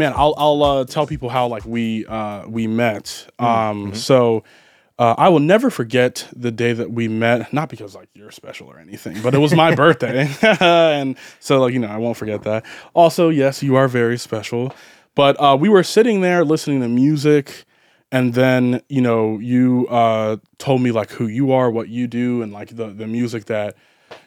[0.00, 3.04] man, I'll I'll uh, tell people how like we uh, we met.
[3.38, 3.94] Mm, Um, mm-hmm.
[3.94, 4.42] so.
[4.98, 7.54] Uh, I will never forget the day that we met.
[7.54, 10.28] Not because like you're special or anything, but it was my birthday,
[10.60, 12.66] and so like you know I won't forget that.
[12.92, 14.74] Also, yes, you are very special.
[15.14, 17.64] But uh, we were sitting there listening to music,
[18.12, 22.42] and then you know you uh, told me like who you are, what you do,
[22.42, 23.76] and like the the music that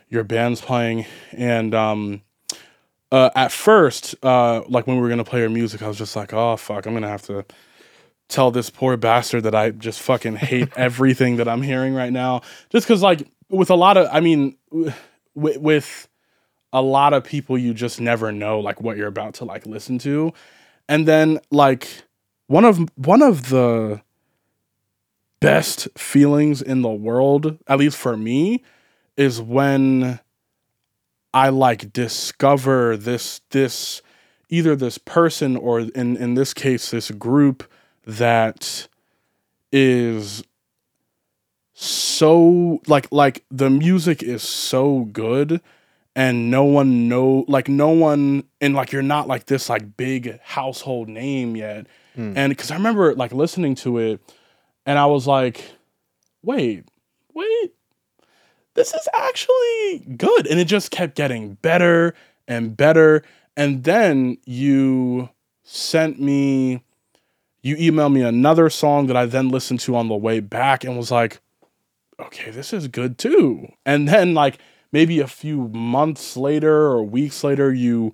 [0.10, 1.06] your band's playing.
[1.34, 2.24] And um,
[3.14, 6.16] uh, at first, uh, like when we were gonna play your music, I was just
[6.16, 7.46] like, oh fuck, I'm gonna have to
[8.28, 12.42] tell this poor bastard that I just fucking hate everything that I'm hearing right now.
[12.72, 14.94] Just because, like, with a lot of, I mean, w-
[15.36, 16.08] with
[16.74, 20.00] a lot of people, you just never know like what you're about to like listen
[20.00, 20.34] to,
[20.90, 21.88] and then like
[22.48, 24.02] one of one of the
[25.40, 28.64] best feelings in the world, at least for me,
[29.18, 30.20] is when
[31.34, 34.02] I like discover this this
[34.50, 37.64] either this person or in in this case this group
[38.06, 38.88] that
[39.72, 40.44] is
[41.74, 45.60] so like like the music is so good
[46.16, 50.40] and no one know like no one and like you're not like this like big
[50.42, 52.34] household name yet Mm.
[52.38, 54.22] and because i remember like listening to it
[54.86, 55.66] and i was like
[56.44, 56.86] wait
[57.34, 57.72] wait
[58.76, 60.48] this is actually good.
[60.48, 62.14] And it just kept getting better
[62.48, 63.24] and better.
[63.56, 65.30] And then you
[65.64, 66.84] sent me
[67.62, 70.98] you emailed me another song that i then listened to on the way back and
[70.98, 71.40] was like
[72.20, 73.68] okay this is good too.
[73.86, 74.60] And then like
[74.92, 78.14] maybe a few months later or weeks later you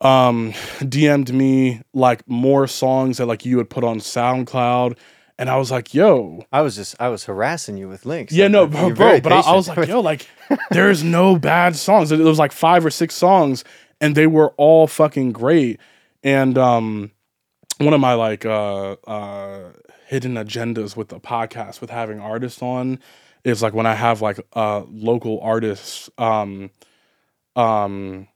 [0.00, 4.96] um dm'd me like more songs that like you had put on soundcloud
[5.38, 8.32] and i was like yo I was just I was harassing you with links.
[8.32, 10.26] yeah, Like, no, you're bro, but I, I was like, yo, like,
[10.70, 12.08] there's no bad songs.
[12.08, 13.64] There was like five or six songs,
[14.00, 15.78] and they were all fucking great.
[16.22, 17.10] And um,
[17.78, 19.72] one of my like uh uh
[20.06, 23.00] hidden agendas with the podcast, with having artists on,
[23.44, 26.70] is like when I have like uh local artists um
[27.54, 28.28] um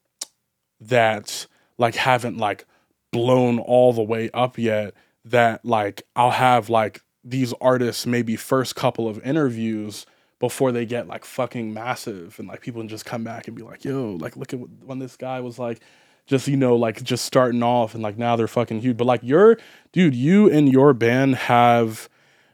[0.80, 1.46] that
[1.78, 2.66] like haven't like
[3.12, 4.94] blown all the way up yet
[5.30, 10.06] that like I'll have like these artists maybe first couple of interviews
[10.38, 12.38] before they get like fucking massive.
[12.38, 14.98] And like people can just come back and be like yo like look at when
[14.98, 15.80] this guy was like
[16.26, 18.96] just you know like just starting off and like now they're fucking huge.
[18.96, 19.58] But like your
[19.92, 22.08] dude you and your band have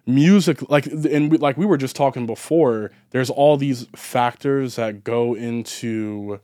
[0.06, 5.02] music like and we, like we were just talking before there's all these factors that
[5.02, 6.40] go into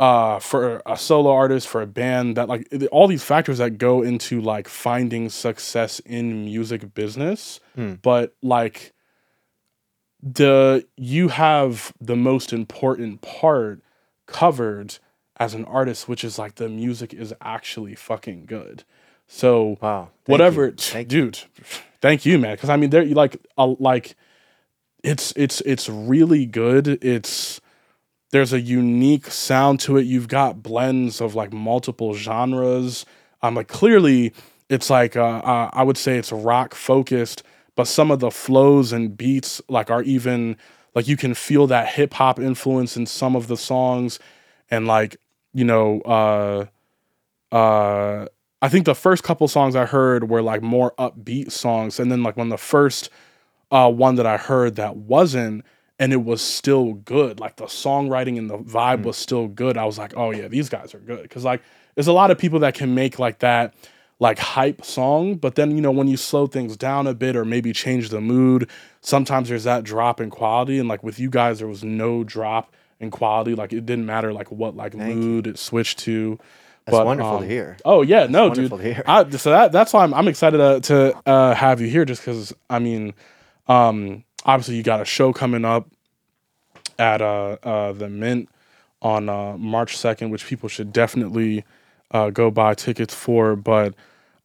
[0.00, 4.02] uh for a solo artist for a band that like all these factors that go
[4.02, 7.94] into like finding success in music business Hmm.
[8.02, 8.92] but like
[10.22, 13.82] the you have the most important part
[14.26, 14.98] covered
[15.36, 18.84] as an artist which is like the music is actually fucking good
[19.26, 20.08] so wow.
[20.24, 20.72] thank whatever you.
[20.72, 21.38] Thank dude
[22.00, 24.16] thank you man because i mean there you like a, like
[25.02, 27.60] it's it's it's really good it's
[28.34, 30.02] there's a unique sound to it.
[30.06, 33.06] You've got blends of like multiple genres.
[33.42, 34.32] Um like clearly
[34.68, 37.42] it's like uh, uh i would say it's rock focused
[37.76, 40.56] but some of the flows and beats like are even
[40.94, 44.18] like you can feel that hip hop influence in some of the songs.
[44.70, 45.16] And like
[45.52, 46.66] you know uh
[47.54, 48.26] uh
[48.62, 52.00] I think the first couple songs I heard were like more upbeat songs.
[52.00, 53.10] And then like when the first
[53.70, 55.64] uh one that I heard that wasn't
[55.98, 59.04] and it was still good like the songwriting and the vibe Mm.
[59.04, 61.62] was still good I was like oh yeah these guys are good cuz like
[61.94, 63.74] there's a lot of people that can make like that
[64.20, 67.44] like hype song but then you know when you slow things down a bit or
[67.44, 68.68] maybe change the mood
[69.00, 72.72] sometimes there's that drop in quality and like with you guys there was no drop
[73.00, 75.20] in quality like it didn't matter like what like Thank you.
[75.20, 76.38] mood it switched to
[76.86, 77.76] That's but, wonderful um, to hear.
[77.84, 78.70] Oh yeah, no, dude.
[78.70, 79.02] wonderful to hear.
[79.06, 82.20] I, so that that's why I'm I'm excited to, to uh, have you here, just
[82.20, 83.14] because I mean,
[83.68, 85.88] um, obviously you got a show coming up
[86.98, 88.48] at uh, uh the Mint
[89.02, 91.64] on uh, March second, which people should definitely
[92.10, 93.54] uh, go buy tickets for.
[93.54, 93.94] But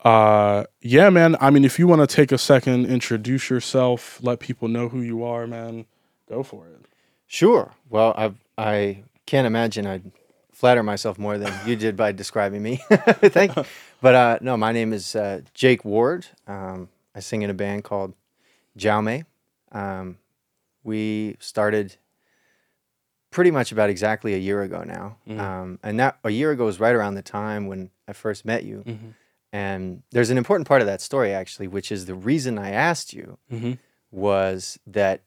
[0.04, 1.36] uh, yeah, man.
[1.40, 5.02] I mean, if you want to take a second, introduce yourself, let people know who
[5.02, 5.86] you are, man.
[6.28, 6.86] Go for it.
[7.26, 7.74] Sure.
[7.90, 10.12] Well, I I can't imagine I'd
[10.52, 12.82] flatter myself more than you did by describing me.
[12.90, 13.64] Thank you.
[14.02, 15.16] But uh, no, my name is
[15.54, 16.28] Jake Ward.
[16.48, 18.14] Um, I sing in a band called
[18.78, 19.26] Jaume.
[19.72, 20.18] Um,
[20.84, 21.98] we started
[23.32, 25.40] pretty much about exactly a year ago now, Mhm.
[25.40, 28.64] um, and that a year ago was right around the time when I first met
[28.64, 28.84] you.
[28.86, 29.14] Mhm.
[29.52, 33.14] And there's an important part of that story actually, which is the reason I asked
[33.14, 33.78] you Mhm.
[34.12, 35.22] was that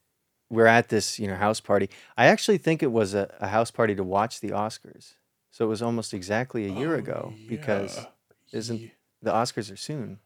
[0.48, 1.88] we're at this, you know, house party.
[2.16, 5.14] I actually think it was a, a house party to watch the Oscars.
[5.50, 8.06] So it was almost exactly a year Oh, ago because.
[8.52, 8.90] Isn't
[9.22, 10.18] the Oscars are soon.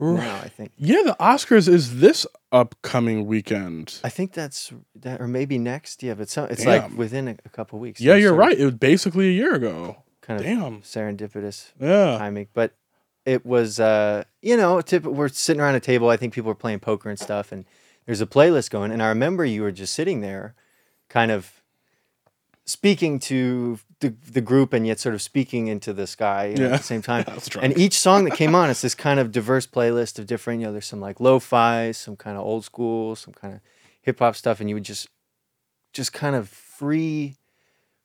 [0.00, 0.36] Now?
[0.42, 0.72] I think.
[0.76, 3.98] Yeah, the Oscars is this upcoming weekend.
[4.04, 6.02] I think that's that, or maybe next.
[6.02, 8.00] Yeah, but some, it's like within a, a couple weeks.
[8.00, 8.58] Yeah, you're right.
[8.58, 10.02] It was basically a year ago.
[10.22, 10.82] Kind of Damn.
[10.82, 12.18] serendipitous Yeah.
[12.18, 12.74] timing, but
[13.26, 16.54] it was uh you know tip, we're sitting around a table i think people are
[16.54, 17.66] playing poker and stuff and
[18.06, 20.54] there's a playlist going and i remember you were just sitting there
[21.10, 21.60] kind of
[22.64, 26.66] speaking to the, the group and yet sort of speaking into the sky you know,
[26.68, 26.74] Yeah.
[26.74, 27.24] at the same time.
[27.62, 30.66] And each song that came on it's this kind of diverse playlist of different you
[30.66, 33.60] know there's some like lo-fi some kind of old school some kind of
[34.02, 35.08] hip-hop stuff and you would just
[35.92, 37.36] just kind of free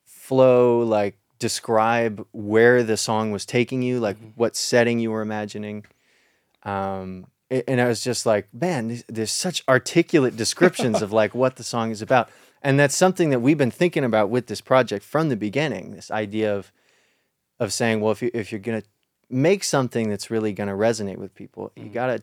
[0.06, 5.86] flow like describe where the song was taking you like what setting you were imagining.
[6.64, 11.64] Um and i was just like man there's such articulate descriptions of like what the
[11.64, 12.28] song is about
[12.66, 16.10] and that's something that we've been thinking about with this project from the beginning this
[16.12, 16.72] idea of
[17.60, 18.88] of saying well if you if you're going to
[19.30, 22.22] make something that's really going to resonate with people you got to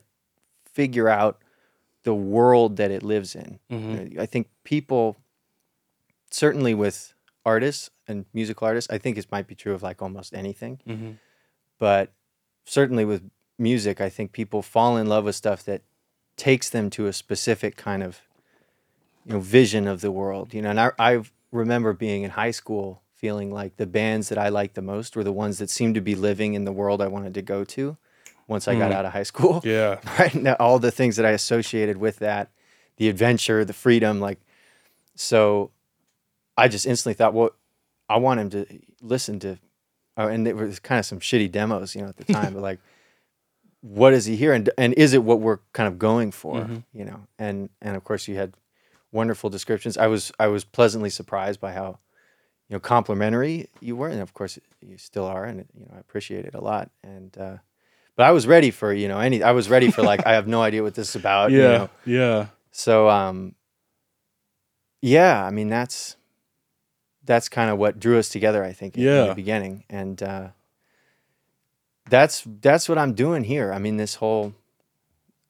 [0.79, 1.41] figure out
[2.03, 4.19] the world that it lives in Mhm.
[4.19, 5.15] i think people
[6.31, 7.13] certainly with
[7.45, 11.17] artists and musical artists i think it might be true of like almost anything Mhm.
[11.79, 12.11] but
[12.65, 13.21] certainly with
[13.57, 15.81] music i think people fall in love with stuff that
[16.35, 18.21] takes them to a specific kind of
[19.25, 21.21] you know vision of the world you know and i, I
[21.51, 25.23] remember being in high school feeling like the bands that i liked the most were
[25.23, 27.97] the ones that seemed to be living in the world i wanted to go to
[28.47, 28.95] once i got Mm.
[28.95, 29.99] out of high school Yeah.
[30.19, 32.49] right now all the things that i associated with that
[32.97, 34.39] the adventure the freedom like
[35.15, 35.71] so
[36.57, 37.51] i just instantly thought well
[38.09, 38.65] i want him to
[39.01, 39.57] listen to
[40.17, 42.61] oh, and it was kind of some shitty demos you know at the time but
[42.69, 42.79] like
[43.81, 46.83] what is he here and and is it what we're kind of going for Mhm.
[46.93, 48.53] you know and and of course you had
[49.13, 51.99] wonderful descriptions i was i was pleasantly surprised by how
[52.67, 55.99] you know complimentary you were and of course you still are and you know i
[55.99, 57.57] appreciate it a lot and uh
[58.17, 60.47] but i was ready for you know any i was ready for like i have
[60.47, 61.59] no idea what this is about Yeah.
[61.59, 62.47] you know Yeah.
[62.71, 63.55] so um
[65.05, 66.15] yeah, I mean that's
[67.25, 69.27] that's kind of what drew us together, I think, in, in Yeah.
[69.27, 69.83] the beginning.
[69.89, 70.47] And uh
[72.09, 73.73] that's that's what I'm doing here.
[73.73, 74.53] I mean this whole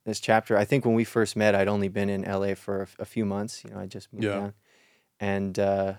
[0.05, 3.05] this chapter, I think when we first met, I'd only been in LA for a
[3.05, 4.39] few months, you know, I just moved Yeah.
[4.39, 4.53] down.
[5.19, 5.93] And uh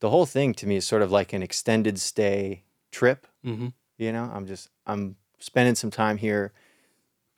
[0.00, 3.68] the whole thing to me is sort of like an extended stay trip hmm
[3.98, 6.52] you know i'm just i'm spending some time here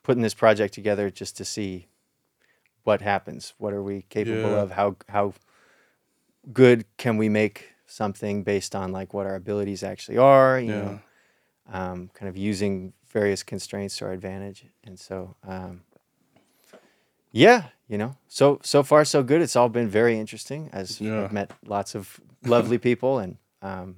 [0.03, 1.87] putting this project together just to see
[2.85, 4.63] what happens what are we capable Yeah.
[4.63, 5.33] of how how
[6.53, 10.81] good can we make something based on like what our abilities actually are you Yeah.
[10.81, 11.01] know
[11.71, 15.83] um, kind of using various constraints to our advantage and so um,
[17.33, 21.25] yeah you know so so far so good it's all been very interesting as Yeah.
[21.25, 23.97] i've met lots of lovely people and um,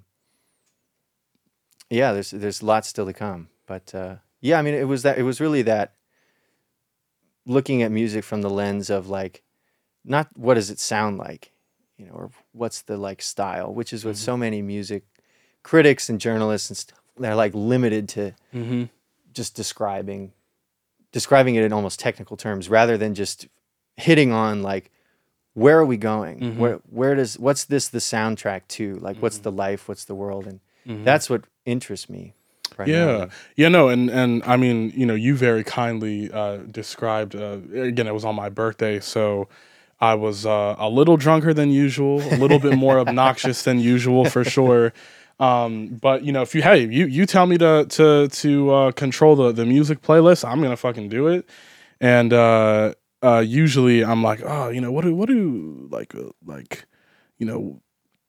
[1.89, 5.19] yeah there's there's lots still to come but uh, yeah i mean it was that
[5.19, 5.95] it was really that
[7.47, 9.43] looking at music from the lens of like
[10.05, 11.53] not what does it sound like
[11.97, 14.19] you know or what's the like style which is what Mhm.
[14.19, 15.05] so many music
[15.63, 18.85] critics and journalists and stuff they're like limited to hmm
[19.41, 20.33] just describing
[21.13, 23.49] describing it in almost technical terms rather than just
[23.97, 24.91] hitting on like
[25.55, 26.57] where are we going Mhm.
[26.57, 29.43] where where does what's this the soundtrack to like what's Mhm.
[29.49, 31.05] the life what's the world and Mhm.
[31.05, 32.35] that's what interests me
[32.77, 33.19] primarily.
[33.21, 37.35] Yeah, yeah, no, and and I mean, you know, you very kindly uh, described.
[37.35, 37.59] Uh,
[37.91, 39.49] again, it was on my birthday, so
[40.01, 44.25] I was uh, a little drunker than usual, a little bit more obnoxious than usual
[44.35, 44.93] for sure.
[45.41, 48.93] Um, but you know, if you hey, you you tell me to to to uh,
[48.93, 51.49] control the the music playlist, I'm gonna fucking do it.
[51.99, 56.29] And uh, uh, usually, I'm like, oh, you know, what do what do like uh,
[56.45, 56.85] like,
[57.39, 57.81] you know,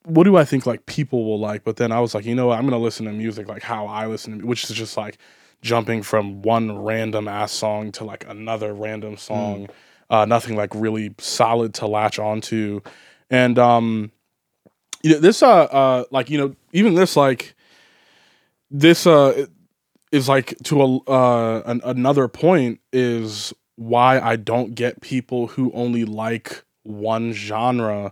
[0.06, 1.66] what do I think like people will like?
[1.66, 2.58] But then I was like, you know what?
[2.58, 5.18] I'm gonna listen to music like how I listen to, which is just like
[5.62, 9.68] jumping from one random ass song to like another random song.
[10.10, 12.82] Uh, nothing like really solid to latch onto,
[13.30, 14.12] and um,
[15.04, 17.56] you know, this uh uh like you know even this like
[18.70, 19.46] this uh
[20.12, 25.72] is like to a uh an, another point is why I don't get people who
[25.74, 28.12] only like one genre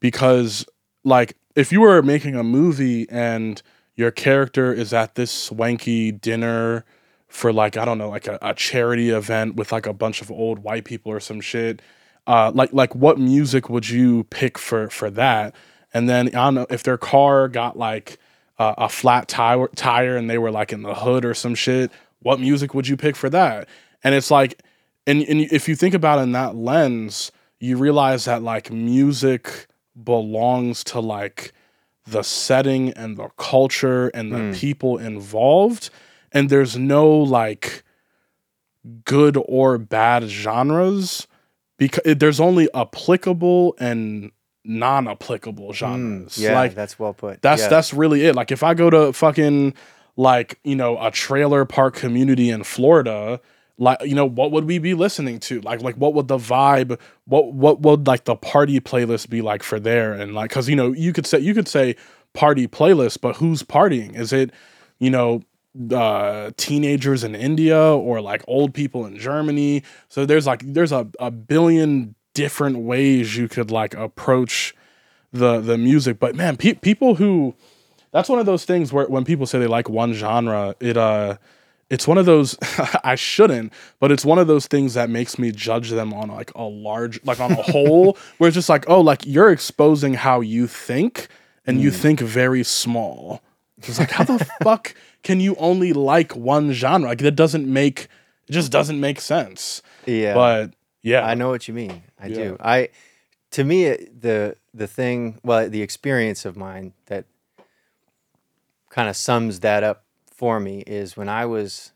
[0.00, 0.64] because
[1.04, 3.60] like if you were making a movie and
[3.96, 6.84] your character is at this swanky dinner
[7.28, 10.30] for like I don't know like a, a charity event with like a bunch of
[10.30, 11.82] old white people or some shit
[12.26, 15.54] uh like like what music would you pick for for that
[15.94, 18.18] and then I don't know if their car got like
[18.58, 21.90] uh, a flat tire tire and they were like in the hood or some shit
[22.20, 23.68] what music would you pick for that
[24.02, 24.60] and it's like
[25.06, 27.30] and, and if you think about it in that lens
[27.60, 29.66] you realize that like music
[30.04, 31.52] belongs to like
[32.06, 34.54] the setting and the culture and the Mm.
[34.56, 35.90] people involved
[36.32, 37.82] and there's no like
[39.04, 41.26] good or bad genres
[41.76, 44.30] because there's only applicable and
[44.68, 46.36] non-applicable genres.
[46.36, 47.42] Mm, yeah, like that's well put.
[47.42, 47.68] that's yeah.
[47.68, 48.36] that's really it.
[48.36, 49.74] Like if I go to fucking
[50.16, 53.40] like, you know, a trailer park community in Florida,
[53.78, 55.60] like you know, what would we be listening to?
[55.62, 59.62] Like like what would the vibe what what would like the party playlist be like
[59.62, 60.12] for there?
[60.12, 61.96] And like cuz you know, you could say you could say
[62.34, 64.14] party playlist, but who's partying?
[64.14, 64.50] Is it,
[64.98, 65.42] you know,
[65.92, 69.82] uh teenagers in India or like old people in Germany?
[70.08, 74.74] So there's like there's a, a billion different ways you could like approach
[75.32, 76.18] the the music.
[76.18, 77.54] But man pe- people who
[78.12, 81.36] that's one of those things where when people say they like one genre it uh
[81.90, 82.56] it's one of those
[83.04, 86.50] i shouldn't but it's one of those things that makes me judge them on like
[86.54, 90.40] a large like on a whole where it's just like oh like you're exposing how
[90.40, 91.28] you think
[91.68, 93.42] and you think very small.
[93.76, 97.10] It's like how the fuck can you only like one genre?
[97.10, 98.08] Like that doesn't make
[98.48, 99.82] it just doesn't make sense.
[100.06, 100.32] Yeah.
[100.34, 100.72] but
[101.12, 101.96] yeah I know what you mean.
[102.24, 102.34] I Yeah.
[102.42, 102.48] do.
[102.74, 102.76] I
[103.56, 107.24] to me it- the the thing, well, the experience of mine that
[108.90, 110.04] kind of sums that up
[110.40, 111.92] for me is when I was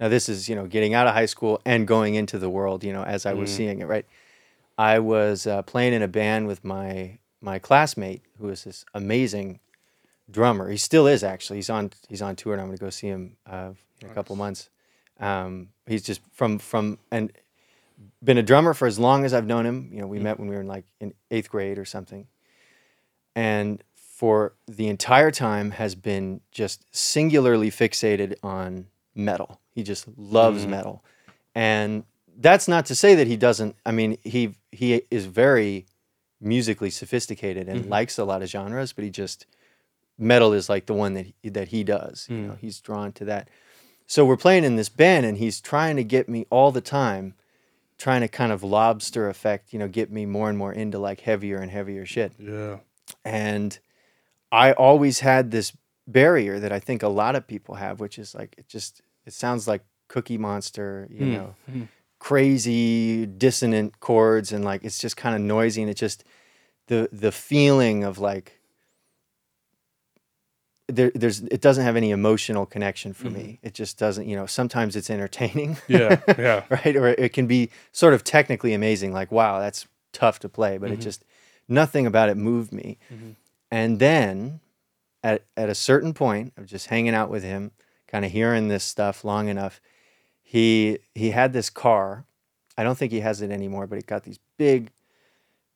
[0.00, 2.82] now this is, you know, getting out of high school and going into the world,
[2.84, 3.56] you know, as I was Mm.
[3.56, 4.06] seeing it, right?
[4.78, 9.60] I was uh, playing in a band with my my classmate who is this amazing
[10.30, 10.70] drummer.
[10.70, 11.58] He still is actually.
[11.58, 13.72] He's on he's on tour and I'm going to go see him uh,
[14.02, 14.70] in a couple months.
[15.18, 17.30] Um, he's just from from and
[18.22, 19.90] been a drummer for as long as I've known him.
[19.92, 20.22] You know, we mm.
[20.22, 22.26] met when we were in like in eighth grade or something,
[23.34, 29.60] and for the entire time has been just singularly fixated on metal.
[29.72, 30.70] He just loves mm.
[30.70, 31.04] metal,
[31.54, 32.04] and
[32.36, 33.76] that's not to say that he doesn't.
[33.84, 35.86] I mean, he he is very
[36.40, 37.90] musically sophisticated and mm-hmm.
[37.90, 39.46] likes a lot of genres, but he just
[40.18, 42.26] metal is like the one that he, that he does.
[42.30, 42.58] You know, mm.
[42.58, 43.48] he's drawn to that.
[44.06, 47.34] So we're playing in this band, and he's trying to get me all the time,
[48.00, 51.20] trying to kind of lobster effect, you know, get me more and more into like
[51.20, 52.32] heavier and heavier shit.
[52.38, 52.78] yeah
[53.24, 53.78] And
[54.50, 55.76] I always had this
[56.08, 59.34] barrier that I think a lot of people have, which is like it just it
[59.34, 61.34] sounds like Cookie Monster, you Hmm.
[61.34, 61.54] know,
[62.18, 66.24] crazy dissonant chords, and like it's just kind of noisy, and it just
[66.88, 68.59] the the feeling of like
[70.90, 73.40] there, there's it doesn't have any emotional connection for me.
[73.40, 73.66] Mm-hmm.
[73.66, 74.46] It just doesn't, you know.
[74.46, 76.96] Sometimes it's entertaining, yeah yeah right?
[76.96, 80.90] Or it can be sort of technically amazing, like wow, that's tough to play, but
[80.90, 81.02] it mm-hmm.
[81.02, 81.24] just
[81.68, 82.98] nothing about it moved me.
[83.12, 83.30] Mm-hmm.
[83.70, 84.60] And then
[85.22, 87.72] at at a certain point of just hanging out with him,
[88.06, 89.80] kind of hearing this stuff long enough,
[90.42, 92.24] he he had this car.
[92.76, 94.90] I don't think he has it anymore, but it got these big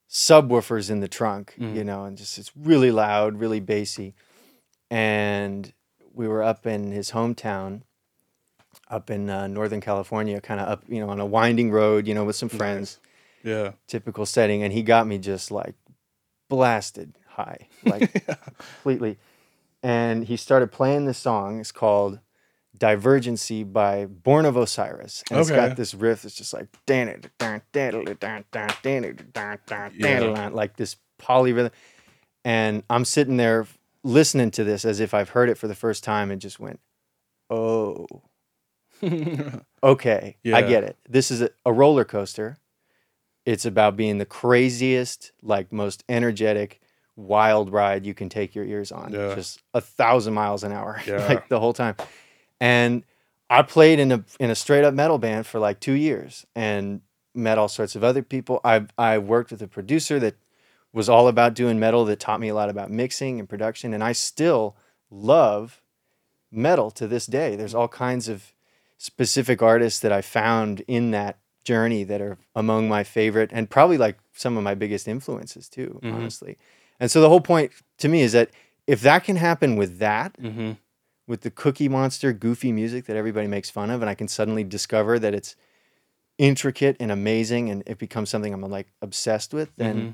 [0.09, 4.14] subwoofers in the trunk, you know, and just it's really loud, really bassy.
[4.90, 5.72] And
[6.12, 7.82] we were up in his hometown,
[8.88, 12.14] up in uh, Northern California, kind of up, you know, on a winding road, you
[12.14, 13.00] know, with some friends.
[13.42, 13.72] Yeah.
[13.86, 15.74] Typical setting and he got me just like
[16.48, 18.24] blasted high like
[18.58, 19.18] completely.
[19.82, 21.60] And he started playing this song.
[21.60, 22.20] It's called
[22.76, 25.22] divergency by born of osiris.
[25.30, 25.56] And it's Okay.
[25.68, 26.68] got this riff that's just like
[30.54, 31.70] like this polyrhythm
[32.44, 33.66] and i'm sitting there
[34.04, 36.78] listening to this as if i've heard it for the first time and just went
[37.50, 38.06] oh,
[39.02, 39.61] oh.
[39.82, 40.96] okay, I get it.
[41.08, 42.56] This is a, a roller coaster.
[43.44, 46.80] It's about being the craziest, like most energetic,
[47.16, 49.12] wild ride you can take your ears on.
[49.12, 49.34] Yeah.
[49.34, 51.26] Just a thousand miles an hour, Yeah.
[51.26, 51.96] like the whole time.
[52.61, 53.04] And
[53.50, 57.02] I played in a in a straight up metal band for like two years and
[57.34, 58.61] met all sorts of other people.
[58.64, 60.37] I I worked with a producer that
[60.94, 63.92] was all about doing metal that taught me a lot about mixing and production.
[63.92, 64.76] And I still
[65.10, 65.82] love
[66.50, 67.56] metal to this day.
[67.56, 68.52] There's all kinds of
[68.96, 73.98] specific artists that I found in that journey that are among my favorite and probably
[73.98, 76.14] like some of my biggest influences too, Mhm.
[76.14, 76.56] honestly.
[77.00, 78.50] And so the whole point to me is that
[78.86, 80.72] if that can happen with that, mm-hmm.
[81.26, 84.62] with the Cookie Monster goofy music that everybody makes fun of, and I can suddenly
[84.62, 85.56] discover that it's
[86.38, 90.10] intricate and amazing and it becomes something I'm like obsessed with, then Mm-hmm.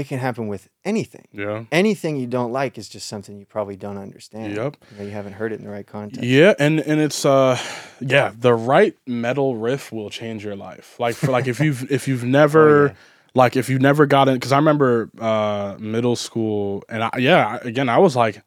[0.00, 1.28] It can happen with anything.
[1.30, 4.56] yeah Anything you don't like is just something you probably don't understand.
[4.56, 4.76] Yep.
[4.92, 6.24] You, know, you haven't heard it in the right context.
[6.24, 7.58] Yeah, and and it's uh
[8.00, 10.98] yeah, the right metal riff will change your life.
[10.98, 12.94] Like for like if you've if you've never yeah.
[13.34, 17.88] like if you've never gotten cuz I remember uh middle school and I, yeah, again
[17.90, 18.42] I was like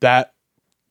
[0.00, 0.34] that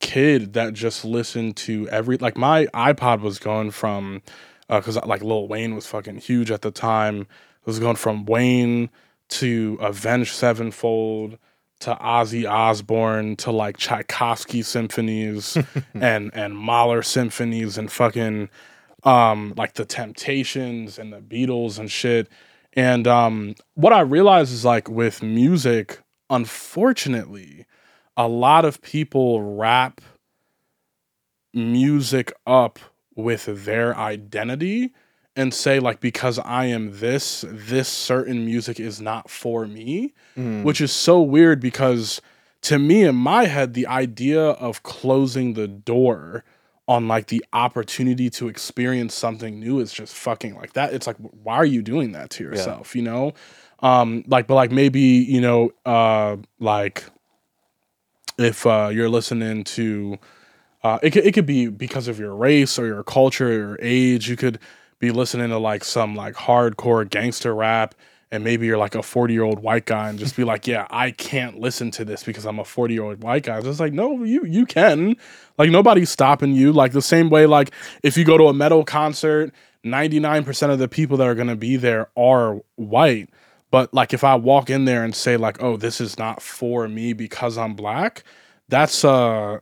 [0.00, 4.22] kid that just listened to every like my iPod was going from
[4.68, 7.20] uh cuz like Lil Wayne was fucking huge at the time.
[7.20, 8.90] It was going from Wayne
[9.30, 11.38] to Avenged Sevenfold
[11.80, 15.56] to Ozzy Osbourne to like Tchaikovsky symphonies
[15.94, 18.48] and and Mahler symphonies and fucking
[19.04, 22.28] um like the Temptations and the Beatles and shit.
[22.74, 27.66] And um what I realize is like with music, unfortunately,
[28.16, 30.00] a lot of people wrap
[31.54, 32.78] music up
[33.16, 34.92] with their identity
[35.36, 40.62] and say like because I am this, this certain music is not for me, Mm.
[40.64, 42.20] which is so weird because
[42.62, 46.44] to me in my head the idea of closing the door
[46.86, 50.92] on like the opportunity to experience something new is just fucking like that.
[50.92, 53.32] It's like why are you doing that to yourself, you know?
[53.80, 57.04] Um like but like maybe, you know, uh like
[58.38, 60.18] if uh you're listening to
[60.82, 63.78] uh, it could, it could be because of your race or your culture or your
[63.82, 64.30] age.
[64.30, 64.58] You could
[65.00, 67.94] be listening to like some like hardcore gangster rap,
[68.30, 70.86] and maybe you're like a 40 year old white guy and just be like, yeah,
[70.90, 73.56] I can't listen to this because I'm a 40 year old white guy.
[73.56, 75.16] It's just like, no, you you can.
[75.58, 76.72] Like nobody's stopping you.
[76.72, 79.52] Like the same way, like if you go to a metal concert,
[79.84, 83.30] 99% of the people that are gonna be there are white.
[83.70, 86.88] But like if I walk in there and say like, oh, this is not for
[86.88, 88.22] me because I'm black,
[88.68, 89.60] that's uh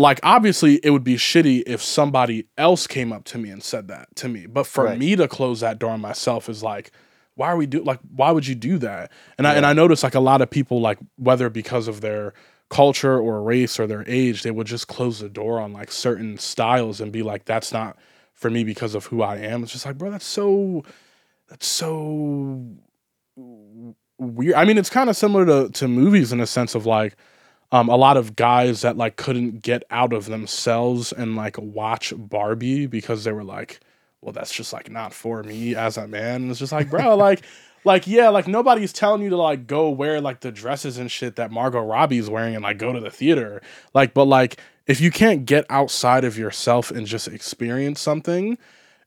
[0.00, 3.88] like obviously it would be shitty if somebody else came up to me and said
[3.88, 4.46] that to me.
[4.46, 4.98] But for Right.
[4.98, 6.90] me to close that door on myself is like
[7.34, 9.12] why are we do like why would you do that?
[9.38, 12.32] And i and i notice like a lot of people like whether because of their
[12.70, 16.38] culture or race or their age they would just close the door on like certain
[16.38, 17.96] styles and be like that's not
[18.32, 19.62] for me because of who i am.
[19.62, 20.82] It's just like bro that's so
[21.48, 22.64] that's so
[24.18, 24.54] weird.
[24.54, 27.16] I mean it's kind of similar to to movies in a sense of like
[27.72, 32.12] um, a lot of guys that like couldn't get out of themselves and like watch
[32.16, 33.80] Barbie because they were like,
[34.20, 36.42] well, that's just like not for me as a man.
[36.42, 37.42] And it's just like, bro, like,
[37.84, 41.36] like yeah, like nobody's telling you to like go wear like the dresses and shit
[41.36, 43.62] that Margot Robbie's wearing and like go to the theater.
[43.94, 48.58] Like, but like if you can't get outside of yourself and just experience something,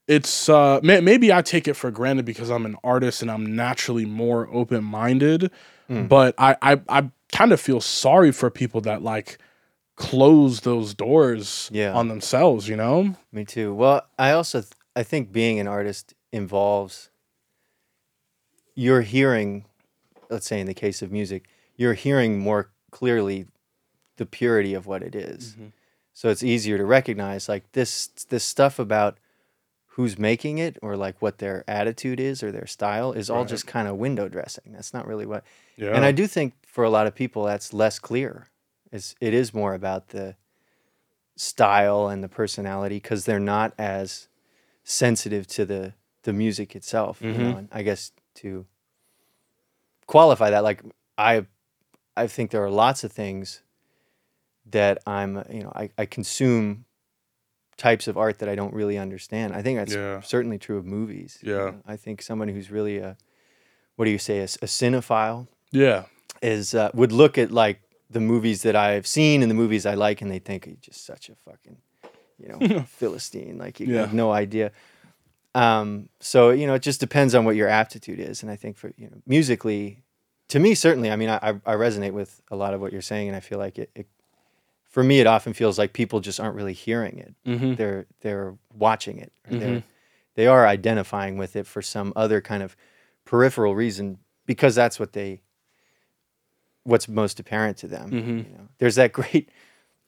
[0.08, 3.56] it's uh may- maybe I take it for granted because I'm an artist and I'm
[3.56, 5.52] naturally more open minded.
[6.08, 9.38] But I I, I kind of feel sorry for people that like
[9.96, 11.94] close those doors Yeah.
[11.94, 12.68] on themselves.
[12.68, 13.16] You know?
[13.32, 13.74] Me too.
[13.74, 17.10] Well, I also th- I think being an artist involves
[18.76, 19.66] you're hearing,
[20.30, 23.46] let's say in the case of music, you're hearing more clearly
[24.18, 25.52] the purity of what it is.
[25.54, 25.68] Mm-hmm.
[26.14, 29.18] So it's easier to recognize like this this stuff about
[29.96, 33.48] who's making it or like what their attitude is or their style is all Right.
[33.48, 34.64] just kind of window dressing.
[34.74, 35.44] That's not really what
[35.76, 35.96] Yeah.
[35.96, 38.48] and I do think for a lot of people that's less clear.
[38.92, 40.36] It's it is more about the
[41.36, 44.28] style and the personality because they're not as
[44.84, 47.22] sensitive to the the music itself.
[47.22, 47.58] You know, Mhm.
[47.60, 48.66] and I guess to
[50.08, 50.82] qualify that, like
[51.18, 51.46] I
[52.18, 53.62] I think there are lots of things
[54.66, 56.86] that I'm you know I, I consume
[57.78, 59.54] types of art that I don't really understand.
[59.54, 60.22] I think that's Yeah.
[60.22, 61.38] certainly true of movies.
[61.42, 61.66] you Yeah.
[61.72, 61.82] know.
[61.86, 63.18] I think someone who's really a
[63.96, 66.06] what do you say a, a cinephile yeah.
[66.44, 69.96] Is uh, would look at like the movies that I've seen and the movies I
[69.96, 71.78] like, and they think he's just such a fucking,
[72.38, 73.58] you know, philistine.
[73.58, 74.02] Like you Yeah.
[74.02, 74.72] have no idea.
[75.56, 78.78] Um, so you know, it just depends on what your aptitude is, and I think
[78.78, 80.04] for you know, musically,
[80.50, 83.28] to me certainly, I mean, I, I resonate with a lot of what you're saying,
[83.28, 83.90] and I feel like it.
[83.96, 84.08] it
[84.90, 87.34] for me, it often feels like people just aren't really hearing it.
[87.48, 87.76] Mm-hmm.
[87.76, 89.32] They're they're watching it.
[89.50, 89.84] Or they're,
[90.36, 92.76] they are identifying with it for some other kind of
[93.26, 95.42] peripheral reason because that's what they
[96.84, 98.10] what's most apparent to them.
[98.12, 98.28] Mhm.
[98.50, 99.50] You know, there's that great.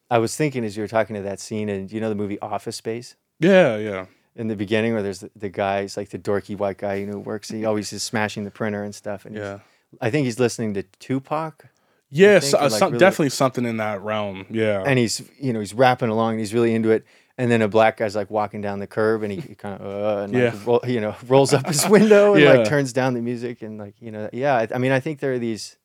[0.10, 2.40] I was thinking as you were talking to that scene, and you know the movie
[2.40, 3.78] Office Space Yeah.
[3.78, 4.06] Yeah.
[4.36, 7.06] in the beginning, where there's the, the guy, he's like the dorky white guy, you
[7.08, 7.50] know, who works.
[7.50, 9.26] He always is smashing the printer and stuff.
[9.26, 9.60] And Yeah.
[10.02, 11.66] I think he's listening to Tupac,
[12.12, 14.46] Yes, uh, like, some, really- definitely something in that realm.
[14.50, 14.84] Yeah.
[14.86, 17.06] and he's you know he's rapping along, and he's really into it.
[17.38, 19.86] And then a black guy's like walking down the curb, and he, he kind of
[19.88, 20.60] uh, and like, Yeah.
[20.66, 22.54] roll, you know rolls up his window and Yeah.
[22.54, 24.56] like turns down the music and like you know yeah.
[24.56, 25.78] I, I mean I think there are these.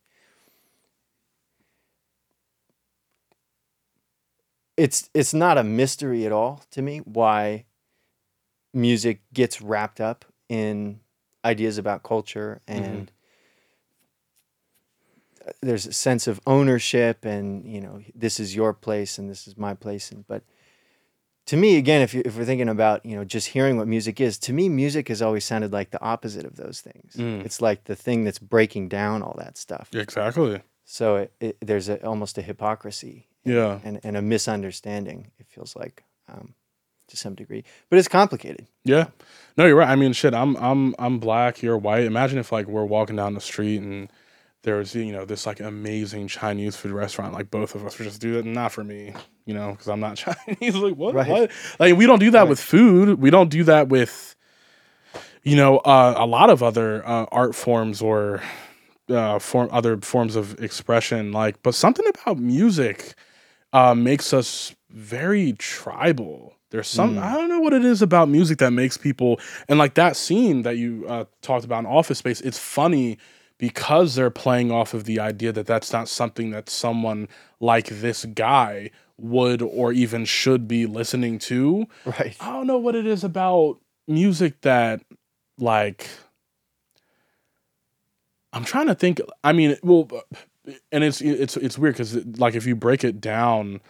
[4.81, 7.65] It's it's not a mystery at all to me why
[8.73, 11.01] music gets wrapped up in
[11.45, 13.11] ideas about culture and
[15.61, 19.57] there's a sense of ownership and you know this is your place and this is
[19.57, 20.43] my place and but
[21.45, 24.19] to me again if, you, if we're thinking about you know just hearing what music
[24.21, 27.43] is to me music has always sounded like the opposite of those things Mm.
[27.45, 30.61] it's like the thing that's breaking down all that stuff exactly.
[30.85, 33.79] so it, it, there's a, almost a hypocrisy Yeah.
[33.83, 36.53] and, and a misunderstanding it feels like um,
[37.07, 39.07] to some degree but it's complicated Yeah.
[39.57, 39.89] No, you're right.
[39.89, 40.33] I mean, shit.
[40.33, 41.61] I'm I'm I'm black.
[41.61, 42.05] You're white.
[42.05, 44.09] Imagine if like we're walking down the street and
[44.63, 47.33] there was you know this like amazing Chinese food restaurant.
[47.33, 48.45] Like both of us were just do that.
[48.45, 49.13] Not for me,
[49.45, 50.75] you know, because I'm not Chinese.
[50.75, 51.13] like what?
[51.15, 51.27] Right.
[51.27, 51.51] What?
[51.79, 52.49] Like we don't do that Right.
[52.49, 53.19] with food.
[53.19, 54.35] We don't do that with,
[55.43, 58.41] you know, uh, a lot of other uh, art forms or
[59.09, 61.31] uh, form other forms of expression.
[61.33, 63.15] Like, but something about music
[63.73, 66.53] uh, makes us very tribal.
[66.71, 67.21] There's some Mm.
[67.21, 70.61] I don't know what it is about music that makes people and like that scene
[70.61, 72.39] that you uh, talked about in Office Space.
[72.41, 73.17] It's funny
[73.57, 77.27] because they're playing off of the idea that that's not something that someone
[77.59, 81.85] like this guy would or even should be listening to.
[82.05, 82.35] Right.
[82.39, 85.01] I don't know what it is about music that
[85.59, 86.07] like
[88.53, 90.09] I'm trying to think I mean well
[90.91, 93.81] and it's it's it's weird cuz like if you break it down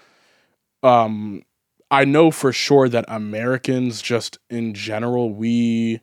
[0.84, 1.44] um
[1.90, 6.00] I know for sure that Americans just in general we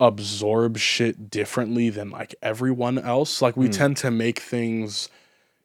[0.00, 3.72] absorb shit differently than like everyone else like we Hmm.
[3.72, 5.08] tend to make things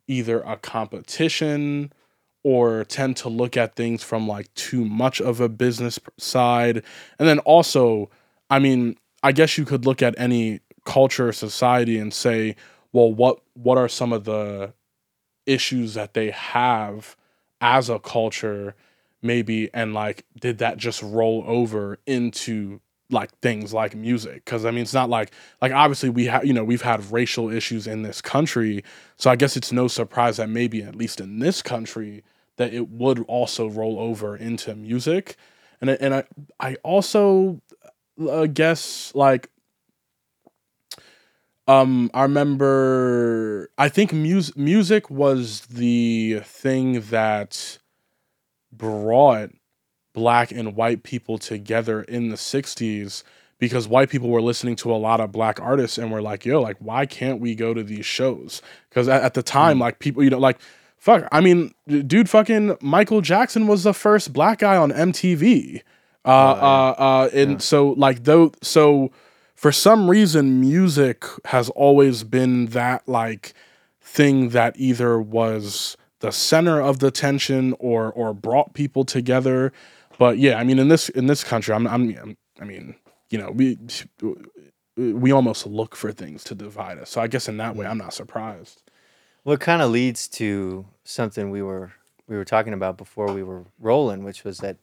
[0.07, 1.91] either a competition
[2.43, 6.83] or tend to look at things from like too much of a business side.
[7.19, 8.09] And then also,
[8.49, 12.55] I mean, I guess you could look at any culture or society and say,
[12.93, 14.73] well, what what are some of the
[15.45, 17.17] issues that they have
[17.61, 18.75] as a culture
[19.21, 22.79] maybe and like did that just roll over into
[23.09, 24.45] like things like music?
[24.45, 27.49] Because i mean it's not like like obviously we have you know we've had racial
[27.49, 28.83] issues in this country
[29.17, 32.23] so i guess it's no surprise that maybe at least in this country
[32.57, 35.35] that it would also roll over into music.
[35.81, 36.23] And and i
[36.59, 37.61] i also
[38.29, 39.49] uh, guess like
[41.67, 47.77] um i remember i think mus- music was the thing that
[48.71, 49.49] brought
[50.13, 53.23] black and white people together in the 60s
[53.59, 56.61] because white people were listening to a lot of black artists and were like yo
[56.61, 58.61] like why can't we go to these shows?
[58.89, 60.59] Because at, at the time like people you know like
[60.97, 65.81] fuck i mean dude fucking michael jackson was the first black guy on mtv
[66.25, 67.57] uh Oh, uh uh and Yeah.
[67.57, 69.11] so like though so
[69.63, 73.53] for some reason music has always been that like
[74.01, 79.71] thing that either was the center of the tension or or brought people together.
[80.17, 82.95] But yeah i mean in this in this country i'm i'm, i mean
[83.29, 83.77] you know we
[84.97, 87.09] we almost look for things to divide us.
[87.09, 88.81] So i guess in that way i'm not surprised.
[89.45, 91.93] Well, it kind of leads to something we were
[92.27, 94.75] we were talking about before we were rolling, which was that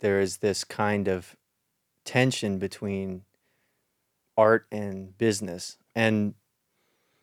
[0.00, 1.36] there is this kind of
[2.06, 3.24] tension between
[4.36, 6.34] art and business, and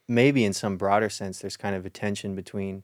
[0.07, 2.83] maybe in some broader sense, there's kind of a tension between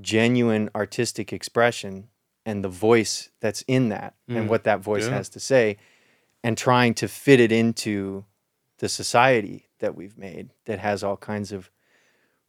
[0.00, 2.08] genuine artistic expression
[2.46, 5.14] and the voice that's in that Mm, and what that voice yeah.
[5.14, 5.76] has to say,
[6.44, 8.24] and trying to fit it into
[8.78, 11.70] the society that we've made that has all kinds of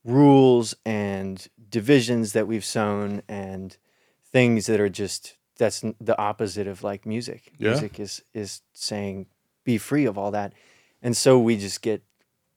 [0.03, 3.77] rules and divisions that we've sown and
[4.23, 7.51] things that are just that's the opposite of like music.
[7.57, 7.71] Yeah.
[7.71, 9.27] Music is is saying
[9.63, 10.53] be free of all that.
[11.01, 12.03] And so we just get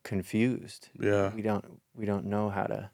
[0.02, 0.88] confused.
[0.98, 2.90] yeah We don't we don't know how to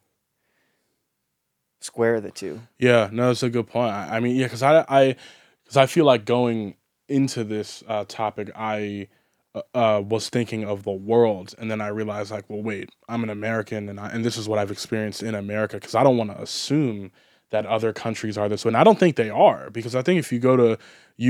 [1.81, 2.61] square the two.
[2.79, 3.93] Yeah, no, that's a good point.
[3.93, 5.17] I, I mean, yeah, because I, I,
[5.63, 6.75] because I feel like going
[7.09, 9.09] into this uh, topic, I
[9.55, 13.23] uh, uh, was thinking of the world, and then I realized, like, well, wait, I'm
[13.23, 16.17] an American, and I, and this is what I've experienced in America, because I don't
[16.17, 17.13] want to assume
[17.51, 20.19] that other countries are this way, and I don't think they are, because I think
[20.19, 20.79] if you go to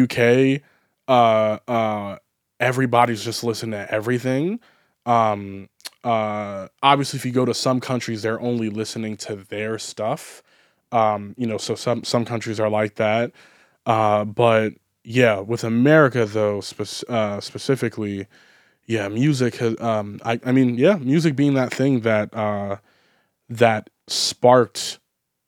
[0.03, 0.62] UK,
[1.07, 2.19] uh, uh,
[2.61, 4.61] everybody's just listening to everything.
[5.07, 5.68] Um,
[6.05, 10.42] uh, obviously, if you go to some countries, they're only listening to their stuff.
[10.90, 13.33] Um you know so some some countries are like that.
[13.85, 14.73] Uh but
[15.05, 18.27] yeah with america though spec- uh specifically
[18.87, 22.77] yeah music has um i i mean yeah music being that thing that uh
[23.49, 24.99] that sparked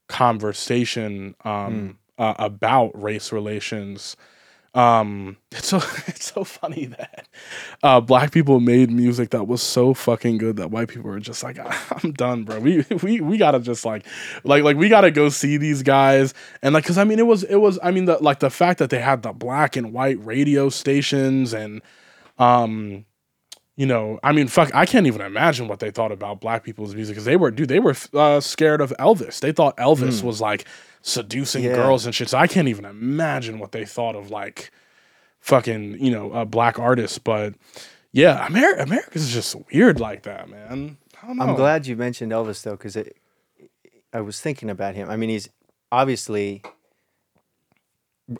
[0.09, 4.16] conversation um uh, about race relations
[4.74, 7.26] um it's so it's so funny that
[7.83, 11.42] uh black people made music that was so fucking good that white people were just
[11.42, 11.59] like
[12.04, 12.61] i'm done bro.
[12.61, 14.06] We we we gotta just like
[14.44, 16.35] like like we gotta go see these guys.
[16.62, 18.78] And like because i mean it was it was i mean the like the fact
[18.78, 21.83] that they had the black and white radio stations and
[22.38, 23.04] um
[23.76, 26.94] you know i mean fuck i can't even imagine what they thought about black people's
[26.94, 29.40] music because they were dude they were uh, scared of elvis.
[29.40, 30.26] They thought elvis Hmm.
[30.28, 30.64] was like
[31.02, 31.74] seducing Yeah.
[31.74, 34.70] girls and shit so i can't even imagine what they thought of like
[35.40, 37.54] fucking you know uh, black artists but
[38.12, 41.44] yeah Amer- america's just weird like that man I don't know.
[41.44, 42.96] I'm glad you mentioned Elvis though, because
[44.12, 45.10] I was thinking about him.
[45.10, 45.50] I mean, he's
[45.92, 46.62] obviously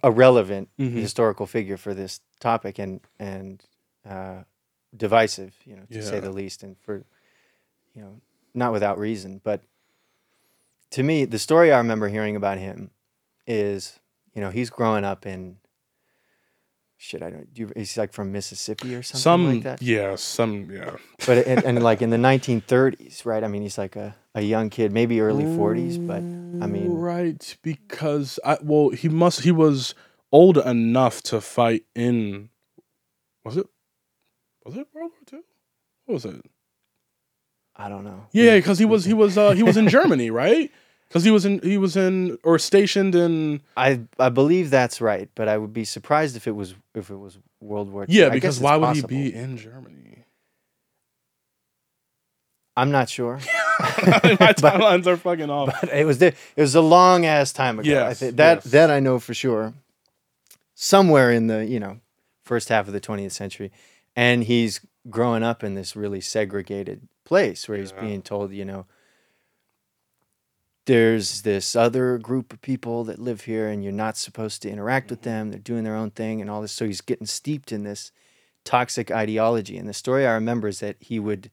[0.02, 0.92] a relevant Mhm.
[0.94, 3.62] historical figure for this topic and and
[4.08, 4.44] uh,
[4.96, 6.62] divisive, you know, to say the least.
[6.62, 7.04] And for
[7.94, 8.20] you know,
[8.54, 9.62] not without reason, but
[10.90, 12.90] to me, the story I remember hearing about him
[13.46, 13.98] is,
[14.35, 15.57] you know, he's growing up in
[16.96, 17.22] shit.
[17.22, 17.53] I don't.
[17.53, 19.83] Do you, he's like from Mississippi or something some like that.
[19.83, 20.96] yeah, some yeah.
[21.26, 23.42] But and, and like in the 1930s, right?
[23.42, 26.22] I mean, he's like a, a young kid, maybe early 40s, but
[26.62, 29.94] I mean, right because I well he must he was
[30.33, 32.50] old enough to fight in
[33.44, 33.66] was it
[34.64, 35.44] was it World War Two?
[36.05, 36.44] What was it?
[37.76, 38.26] I don't know.
[38.33, 40.70] Yeah, because he was he was uh he was in Germany, right?
[41.10, 45.28] Because he was in he was in or stationed in I I believe that's right,
[45.34, 48.16] but I would be surprised if it was if it was World War II.
[48.16, 49.08] yeah I guess because why would possible.
[49.10, 50.24] he be in Germany?
[52.76, 53.34] I'm not sure.
[53.80, 53.84] My
[54.54, 55.74] timelines are fucking off.
[55.80, 57.90] but it was the, it was a long ass time ago.
[57.90, 58.64] I Yes, thi- that yes.
[58.64, 59.74] that I know for sure.
[60.74, 62.00] Somewhere in the you know
[62.44, 63.70] first half of the 20th century,
[64.16, 68.00] and he's growing up in this really segregated place where he's Yeah.
[68.00, 68.86] being told, you know,
[70.86, 75.10] there's this other group of people that live here, and you're not supposed to interact
[75.10, 75.50] with them.
[75.50, 76.72] They're doing their own thing, and all this.
[76.72, 78.12] So he's getting steeped in this
[78.64, 79.76] toxic ideology.
[79.78, 81.50] And the story I remember is that he would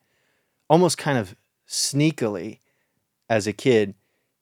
[0.70, 1.36] almost kind of
[1.68, 2.60] sneakily
[3.30, 3.94] as a kid,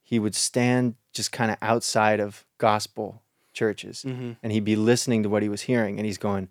[0.02, 3.22] he would stand just kind of outside of gospel
[3.52, 4.32] churches Mm-hmm.
[4.42, 6.48] and he'd be listening to what he was hearing and he's going,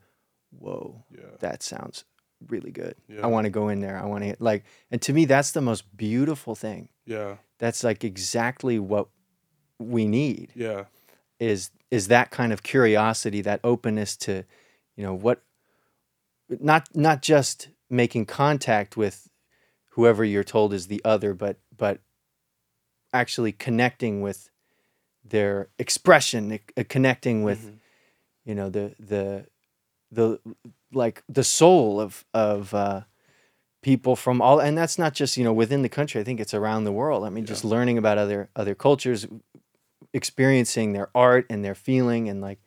[0.57, 1.35] Whoa, Yeah.
[1.39, 2.03] that sounds
[2.47, 2.95] really good.
[3.07, 3.21] Yeah.
[3.23, 3.97] I want to go in there.
[3.99, 6.89] I want to like, and to me, that's the most beautiful thing.
[7.05, 7.35] Yeah.
[7.59, 9.07] That's like exactly what
[9.79, 10.85] we need Yeah.
[11.39, 14.43] is is that kind of curiosity, that openness to,
[14.95, 15.41] you know, what
[16.49, 19.29] not not just making contact with
[19.91, 21.99] whoever you're told is the other, but but
[23.13, 24.49] actually connecting with
[25.23, 27.79] their expression, connecting with Mhm.
[28.45, 29.47] you know the the
[30.11, 30.39] the
[30.93, 33.01] like the soul of of uh,
[33.85, 36.19] people from all, and that's not just you know within the country.
[36.19, 37.23] I think it's around the world.
[37.23, 39.27] I mean, just learning about other other cultures,
[40.11, 42.59] experiencing their art and their feeling, and like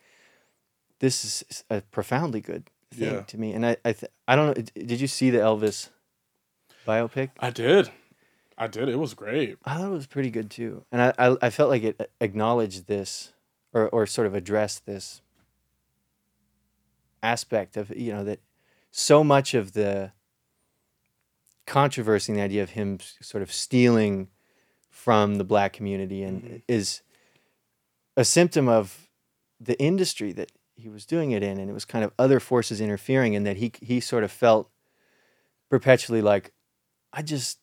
[1.00, 3.20] this is a profoundly good thing Yeah.
[3.22, 3.52] to me.
[3.52, 4.62] And I I th- I don't know.
[4.86, 5.88] Did you see the Elvis
[6.86, 7.30] biopic?
[7.40, 7.90] I did.
[8.56, 8.88] I did.
[8.88, 9.58] It was great.
[9.64, 12.04] I thought it was pretty good too, and I I, I felt like it uh,
[12.20, 13.32] acknowledged this,
[13.74, 15.20] or or sort of addressed this
[17.22, 18.38] aspect of you know that
[18.92, 20.12] so much of the
[21.68, 24.28] controversy and the idea of him sort of stealing
[24.90, 26.62] from the black community and Mhm.
[26.66, 27.02] is
[28.16, 29.08] a symptom of
[29.60, 32.80] the industry that he was doing it in and it was kind of other forces
[32.80, 34.70] interfering and that he he sort of felt
[35.70, 36.52] perpetually like
[37.12, 37.58] I just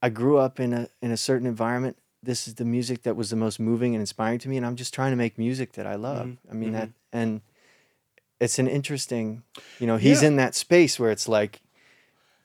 [0.00, 1.96] I grew up in a in a certain environment.
[2.22, 4.76] This is the music that was the most moving and inspiring to me, and I'm
[4.76, 6.26] just trying to make music that I love.
[6.28, 6.72] Mhm, I mean mhm.
[6.74, 7.40] that, and
[8.40, 9.42] it's an interesting,
[9.80, 10.28] you know, he's Yeah.
[10.28, 11.60] in that space where it's like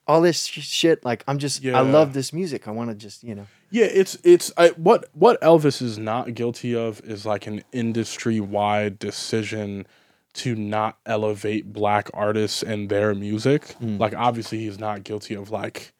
[0.08, 1.04] all this sh- shit.
[1.04, 2.68] Like I'm just, I love this music.
[2.68, 6.34] I want to just, you know, Yeah, it's it's I, what what Elvis is not
[6.34, 9.86] guilty of is like an industry wide decision
[10.34, 13.76] to not elevate black artists and their music.
[13.82, 14.00] Mm.
[14.00, 15.94] Like obviously he's not guilty of like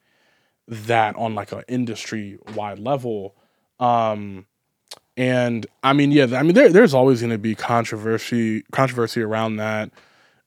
[0.68, 3.34] that on like an industry wide level.
[3.80, 4.46] Um
[5.16, 9.56] and I mean yeah, I mean there there's always going to be controversy controversy around
[9.56, 9.90] that.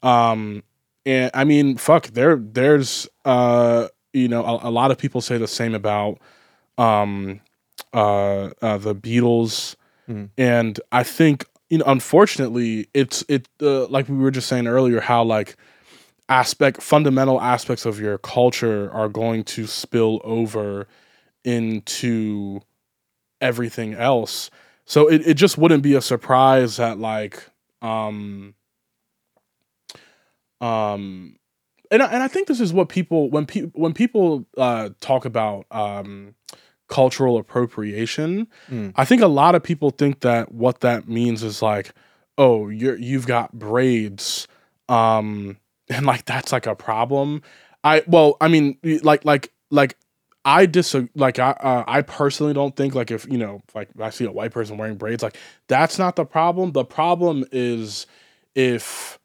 [0.01, 0.63] Um
[1.05, 5.37] and I mean fuck there there's uh you know a, a lot of people say
[5.37, 6.19] the same about
[6.77, 7.41] um
[7.93, 9.75] uh, uh the Beatles
[10.09, 10.29] Mhm.
[10.37, 14.99] and I think you know unfortunately it's it uh, like we were just saying earlier
[15.01, 15.55] how like
[16.29, 20.87] aspect fundamental aspects of your culture are going to spill over
[21.43, 22.61] into
[23.41, 24.49] everything else
[24.85, 27.43] so it, it just wouldn't be a surprise that like
[27.81, 28.53] um
[30.61, 31.35] um
[31.89, 35.25] and I, and I think this is what people when people when people uh talk
[35.25, 36.35] about um
[36.87, 38.93] cultural appropriation Mm.
[38.95, 41.93] i think a lot of people think that what that means is like
[42.37, 44.47] oh you're you've got braids
[44.89, 45.57] um
[45.89, 47.41] and like that's like a problem
[47.83, 49.95] i well i mean like like like
[50.43, 54.09] i disagree like i uh, i personally don't think like if you know like i
[54.09, 58.05] see a white person wearing braids like that's not the problem the problem is
[58.53, 59.17] if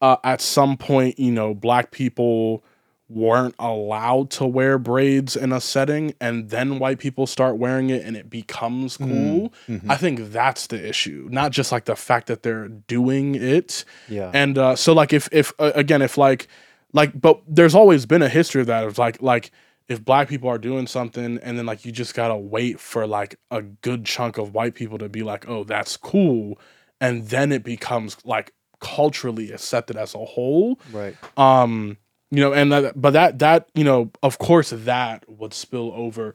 [0.00, 2.62] uh, at some point you know black people
[3.10, 8.04] weren't allowed to wear braids in a setting and then white people start wearing it
[8.04, 9.88] and it becomes cool Mhm.
[9.90, 11.26] i think that's the issue.
[11.30, 13.84] Not just like the fact that they're doing it.
[14.10, 16.48] Yeah, and uh, so like if if uh, again if like
[16.92, 19.50] like but there's always been a history of that of like like
[19.88, 23.38] if black people are doing something and then like you just gotta wait for like
[23.50, 26.58] a good chunk of white people to be like oh that's cool
[27.00, 31.16] and then it becomes like culturally accepted as a whole right.
[31.36, 31.96] um
[32.30, 36.34] you know, and that, but that that you know, of course, that would spill over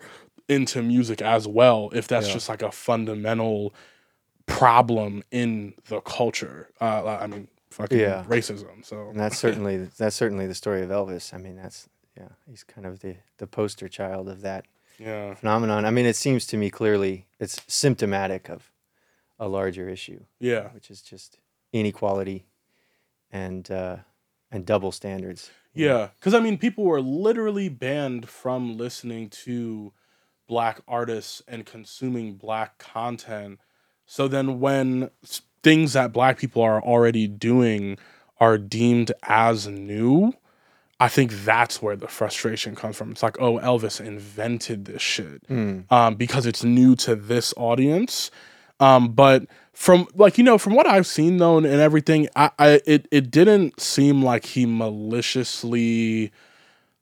[0.49, 2.33] into music as well if that's Yeah.
[2.33, 3.75] just like a fundamental
[4.45, 6.69] problem in the culture.
[6.81, 8.23] Uh, I mean, fucking Yeah.
[8.27, 8.83] racism.
[8.83, 11.33] So And that's certainly that's certainly the story of Elvis.
[11.33, 14.65] I mean, that's yeah, he's kind of the the poster child of that
[14.99, 15.85] yeah, phenomenon.
[15.85, 18.71] I mean, it seems to me clearly it's symptomatic of
[19.39, 21.37] a larger issue, yeah, which is just
[21.73, 22.45] inequality
[23.31, 23.97] and uh,
[24.51, 25.49] and double standards.
[25.73, 26.09] yeah.
[26.19, 29.91] Because I mean, people were literally banned from listening to
[30.47, 33.59] black artists and consuming black content.
[34.05, 35.09] So then, when
[35.63, 37.97] things that black people are already doing
[38.39, 40.33] are deemed as new,
[40.99, 43.11] I think that's where the frustration comes from.
[43.11, 48.29] It's like, oh, Elvis invented this shit Mm, um, because it's new to this audience.
[48.79, 52.51] Um, but from like you know, from what I've seen though and, and everything, I,
[52.59, 56.31] I it it didn't seem like he maliciously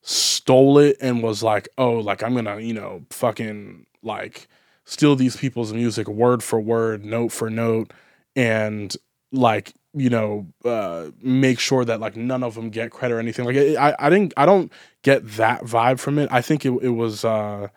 [0.02, 4.48] stole it and was like, oh, like I'm gonna you know fucking like
[4.86, 7.94] steal these people's music word for word, note for note,
[8.36, 8.96] and
[9.32, 13.46] like you know uh make sure that like none of them get credit or anything.
[13.46, 14.72] Like i i didn't i don't
[15.04, 16.30] get that vibe from it.
[16.32, 17.68] I think it, it was uh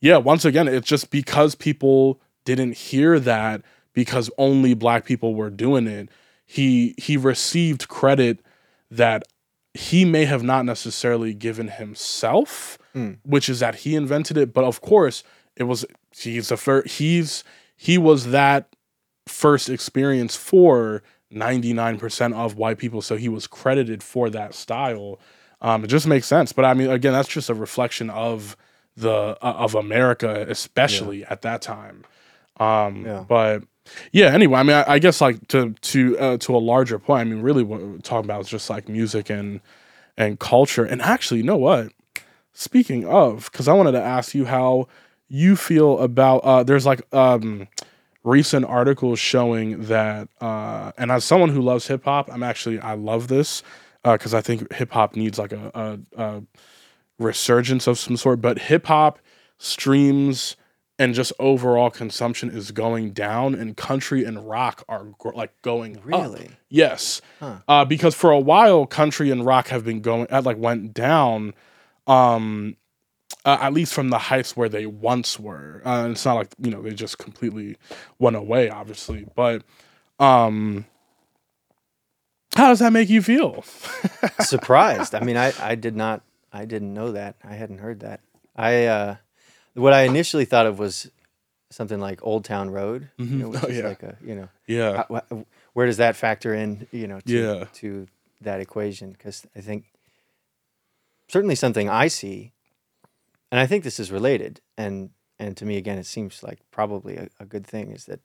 [0.00, 5.50] yeah once again it's just because people didn't hear that because only black people were
[5.50, 6.08] doing it.
[6.46, 8.40] He he received credit
[8.90, 9.22] that
[9.72, 13.18] he may have not necessarily given himself Mm.
[13.24, 15.24] which is that he invented it but of course
[15.56, 15.84] it was
[16.16, 17.42] he's the first he's
[17.76, 18.76] he was that
[19.26, 21.02] first experience for
[21.32, 25.18] 99% of white people so he was credited for that style.
[25.60, 28.56] Um, it just makes sense but i mean again that's just a reflection of
[28.96, 29.10] the
[29.42, 32.04] uh, of america especially at that time
[32.58, 33.24] um, Yeah.
[33.28, 33.64] but
[34.12, 37.20] yeah anyway i mean i, I guess like to to uh, to a larger point
[37.20, 39.60] i mean really what we're talking about is just like music and
[40.16, 40.84] and culture.
[40.84, 41.88] And actually you know what?
[42.52, 44.86] Speaking of because i wanted to ask you how
[45.28, 47.66] you feel about uh there's like um
[48.22, 52.94] recent articles showing that uh and as someone who loves hip hop i'm actually i
[52.94, 53.62] love this
[54.02, 55.70] because i think hip hop needs like a,
[56.16, 56.42] a, a
[57.18, 58.40] resurgence of some sort.
[58.40, 59.18] But hip hop
[59.58, 60.56] streams
[60.98, 65.96] and just overall consumption is going down and country and rock are gr- like going
[65.98, 66.04] up.
[66.04, 66.50] Really?
[66.68, 67.20] Yes.
[67.40, 67.56] Huh.
[67.66, 71.54] Uh, because for a while, country and rock have been going, uh, like went down,
[72.06, 72.76] um,
[73.44, 75.82] uh, at least from the heights where they once were.
[75.84, 77.76] Uh, it's not like, you know, they just completely
[78.18, 79.26] went away, obviously.
[79.34, 79.64] But
[80.20, 80.86] um,
[82.54, 83.64] how does that make you feel?
[84.40, 85.14] surprised.
[85.14, 87.34] I mean, I, I did not, I didn't know that.
[87.42, 88.20] I hadn't heard that.
[88.54, 89.16] I, uh,
[89.74, 91.10] what I initially thought of was
[91.70, 93.30] something like Old Town Road, you Mhm.
[93.40, 93.88] know, which Oh, is yeah.
[93.88, 95.04] like a, you know, Yeah.
[95.08, 97.64] how- where does that factor in, you know, to, Yeah.
[97.74, 98.06] to
[98.40, 99.10] that equation?
[99.12, 99.86] Because I think
[101.28, 102.52] certainly something I see,
[103.50, 105.10] and I think this is related, and
[105.40, 108.20] and to me again, it seems like probably a, a good thing is that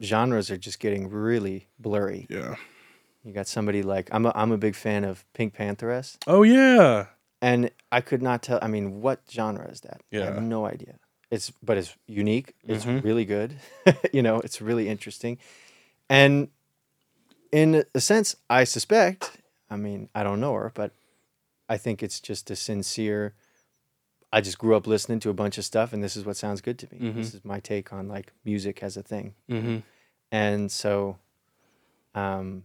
[0.00, 2.26] genres are just getting really blurry.
[2.30, 2.54] Yeah.
[3.24, 6.18] You got somebody like I'm a, I'm a big fan of PinkPantheress.
[6.28, 7.06] Oh, yeah.
[7.42, 8.58] And I could not tell.
[8.62, 10.00] I mean, what genre is that?
[10.10, 10.22] Yeah.
[10.22, 10.98] I have no idea.
[11.30, 12.54] It's but it's unique.
[12.64, 13.02] It's Mhm.
[13.04, 13.56] really good.
[14.12, 15.36] you know, it's really interesting,
[16.08, 16.48] and
[17.50, 19.38] in a sense, I suspect.
[19.68, 20.92] I mean, I don't know her, but
[21.68, 23.34] I think it's just a sincere.
[24.34, 26.60] I just grew up listening to a bunch of stuff, and this is what sounds
[26.62, 26.98] good to me.
[27.00, 27.14] Mhm.
[27.16, 29.78] This is my take on like music as a thing, Mm-hmm.
[30.30, 31.18] and so,
[32.14, 32.64] um,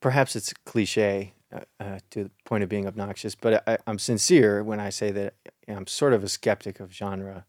[0.00, 4.62] perhaps it's cliche uh, uh, to the point of being obnoxious, but I, I'm sincere
[4.62, 5.34] when I say that
[5.66, 7.46] I'm sort of a skeptic of genre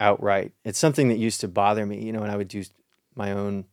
[0.00, 0.52] outright.
[0.64, 2.64] It's something that used to bother me, you know, when I would do
[3.14, 3.66] my own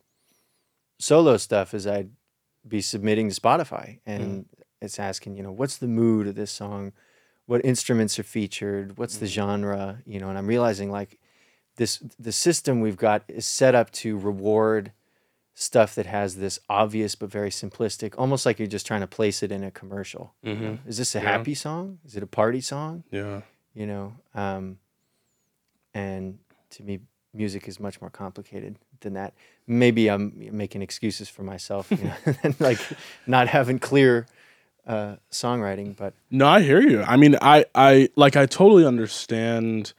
[1.00, 2.12] solo stuff, is I'd
[2.68, 4.46] be submitting to Spotify and
[4.82, 6.94] it's asking, you know, what's the mood of this song?
[7.46, 8.98] What instruments are featured?
[8.98, 9.30] What's the Mhm.
[9.30, 10.02] genre?
[10.06, 11.20] You know, and I'm realizing like
[11.76, 14.94] this the system we've got is set up to reward
[15.58, 19.42] stuff that has this obvious but very simplistic, almost like you're just trying to place
[19.42, 20.34] it in a commercial.
[20.44, 20.62] you Mhm.
[20.62, 20.80] know?
[20.86, 21.32] Is this a Yeah.
[21.32, 22.00] happy song?
[22.06, 23.04] Is it a party song?
[23.10, 23.42] Yeah.
[23.74, 24.78] You know, um,
[25.94, 26.40] and
[26.72, 27.00] to me,
[27.34, 29.34] music is much more complicated than that.
[29.68, 32.80] Maybe I'm making excuses for myself, you know, and like
[33.28, 34.26] not having clear
[34.88, 37.02] uh, songwriting, but No, I hear you.
[37.02, 39.94] I mean, I, I like, I totally understand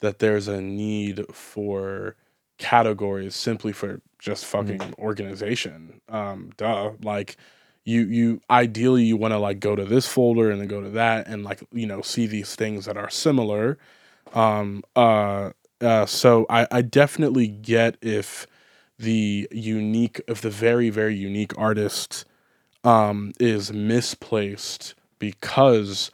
[0.00, 2.14] that there's a need for
[2.58, 6.00] categories simply for just fucking organization.
[6.08, 6.92] Um, duh.
[7.02, 7.36] Like,
[7.84, 10.90] you, you ideally you want to like go to this folder and then go to
[10.90, 13.78] that and like you know see these things that are similar.
[14.34, 18.46] Um, uh, uh, so I, I definitely get if
[18.98, 22.26] the unique, if the very very unique artist
[22.84, 26.10] um, is misplaced because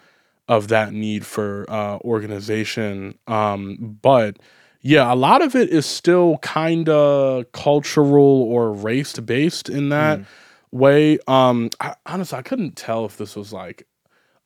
[0.49, 3.19] of that need for uh, organization.
[3.27, 4.39] Um, but
[4.85, 10.21] yeah, a lot of it is still kind of cultural or race based in that
[10.21, 10.27] Mm.
[10.73, 11.19] way.
[11.27, 13.89] Um, I, honestly, I couldn't tell if this was like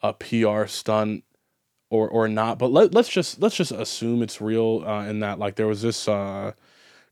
[0.02, 1.24] a PR stunt
[1.90, 2.58] or or not.
[2.60, 4.84] But let, let's just let's just assume it's real.
[4.86, 6.52] Uh, in that like there was this uh,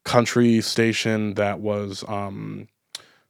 [0.05, 2.69] country station that was um,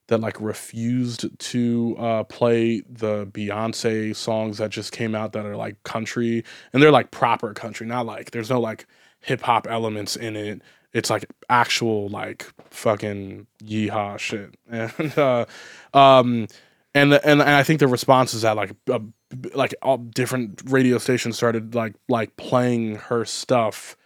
[0.08, 5.56] that like refused to uh, play the Beyonce songs that just came out that are
[5.56, 8.86] like country and they're like proper country, not like there's no like
[9.20, 10.62] hip hop elements in it.
[10.92, 15.44] It's like actual like fucking yeehaw shit, and uh,
[15.92, 16.46] um,
[16.94, 19.00] and and and I think the response is that like uh,
[19.54, 23.96] like all different radio stations started like like playing her stuff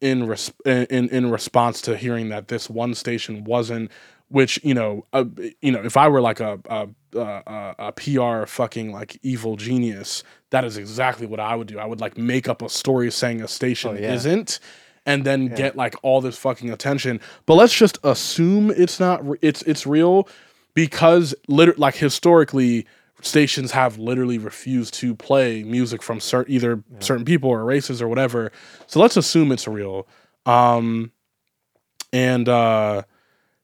[0.00, 3.90] in res- in in response to hearing that this one station wasn't
[4.30, 5.24] which you know uh,
[5.60, 10.22] you know if i were like a a, a a pr fucking like evil genius
[10.50, 11.78] that is exactly what i would do.
[11.78, 14.14] I would like make up a story saying a station Oh, yeah.
[14.14, 14.58] isn't
[15.06, 17.20] and then get like all this fucking attention.
[17.46, 20.28] But let's just assume it's not re- it's it's real
[20.74, 22.86] because liter- like historically
[23.22, 28.08] stations have literally refused to play music from cer- either certain people or races or
[28.08, 28.52] whatever.
[28.86, 30.06] So let's assume it's real.
[30.46, 31.12] Um
[32.12, 33.02] and uh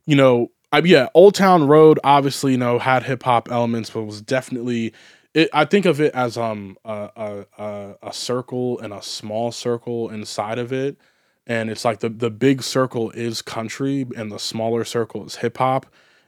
[0.06, 4.20] you know I, yeah old town road obviously you know had hip-hop elements but was
[4.20, 4.92] definitely
[5.34, 10.10] it, i think of it as um a, a, a, circle and a small circle
[10.10, 10.96] inside of it
[11.46, 15.86] and it's like the the big circle is country and the smaller circle is hip-hop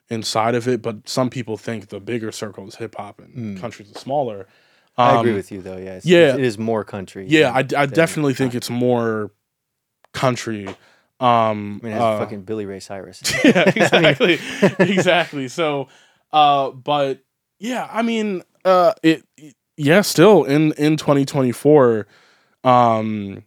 [0.08, 3.98] inside of it but some people think the bigger circle is hip-hop and country's the
[3.98, 4.46] smaller
[4.96, 5.76] I agree Um, with you though.
[5.76, 6.34] Yeah, yeah.
[6.34, 7.26] it is more country.
[7.28, 9.32] yeah i, than- I than definitely think it's more
[10.12, 10.68] country
[11.20, 13.22] um I mean, it has uh, fucking Billy Ray Cyrus.
[13.44, 14.38] yeah, exactly,
[14.78, 15.48] exactly.
[15.48, 15.88] So,
[16.32, 17.22] uh, but
[17.58, 19.24] yeah, I mean, uh, it,
[19.76, 22.06] yeah, still in in 2024,
[22.64, 23.44] um,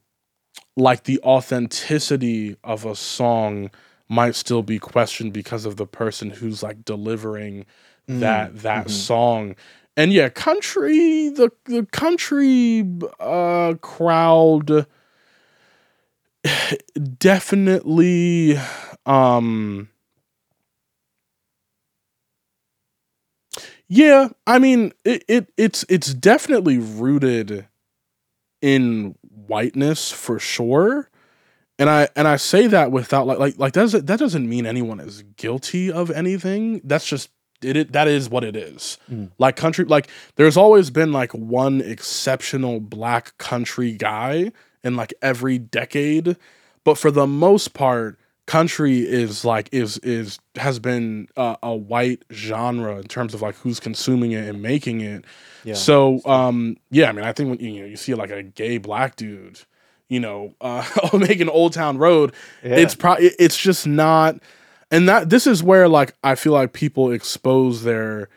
[0.75, 3.71] like the authenticity of a song
[4.09, 7.65] might still be questioned because of the person who's like delivering
[8.07, 9.55] that that song.
[9.95, 12.85] And yeah, country the the country
[13.19, 14.85] uh crowd
[17.17, 18.57] definitely
[19.05, 19.89] um
[23.87, 27.67] yeah i mean it, it it's it's definitely rooted
[28.61, 29.15] in
[29.47, 31.09] whiteness for sure.
[31.79, 34.65] And i and i say that without like like like that doesn't that doesn't mean
[34.65, 36.79] anyone is guilty of anything.
[36.83, 37.29] That's just
[37.63, 38.97] it, it that is what it is.
[39.09, 39.31] Mm.
[39.39, 44.51] like country like there's always been like one exceptional black country guy
[44.83, 46.35] in like every decade
[46.83, 48.17] but for the most part
[48.47, 53.55] country is like is is has been uh, a white genre in terms of like
[53.57, 55.23] who's consuming it and making it
[55.63, 55.75] Yeah.
[55.75, 58.77] so um yeah i mean i think when you know you see like a gay
[58.79, 59.59] black dude
[60.09, 62.77] you know uh making old town road Yeah.
[62.77, 64.37] it's probably it's just not
[64.89, 68.27] and that this is where like i feel like people expose their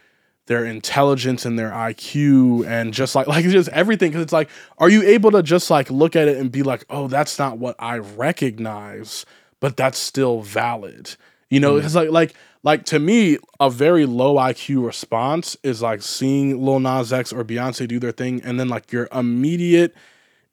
[0.46, 4.10] their intelligence and their IQ and just like like just everything.
[4.10, 6.84] Because it's like are you able to just like look at it and be like
[6.90, 9.26] oh that's not what I recognize
[9.60, 11.16] but that's still valid.
[11.50, 11.84] You know mm.
[11.84, 16.80] it's like like like to me a very low IQ response is like seeing Lil
[16.80, 19.94] Nas X or Beyonce do their thing and then like your immediate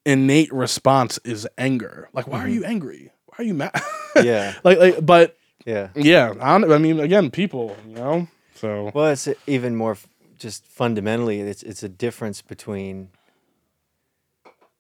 [0.06, 2.10] innate response is anger.
[2.14, 2.54] Like why are mm-hmm.
[2.54, 3.12] you angry?
[3.28, 3.82] Why are you mad?
[4.14, 5.88] Yeah, like like but yeah.
[5.96, 8.28] yeah I, I mean again people you know
[8.62, 9.98] so Well, it's even more
[10.38, 11.40] just fundamentally.
[11.42, 13.10] It's it's a difference between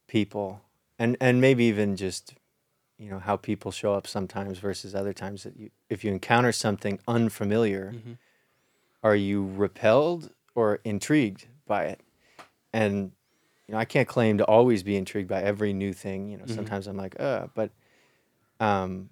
[0.08, 0.62] people,
[1.00, 2.34] and and maybe even just
[2.98, 5.44] you know how people show up sometimes versus other times.
[5.44, 8.18] That you, if you encounter something unfamiliar, Mhm.
[9.04, 12.02] are you repelled or intrigued by it?
[12.74, 13.12] And
[13.68, 16.30] you know, I can't claim to always be intrigued by every new thing.
[16.30, 16.56] You know, Mhm.
[16.56, 17.72] sometimes I'm like, uh, but
[18.60, 19.10] um,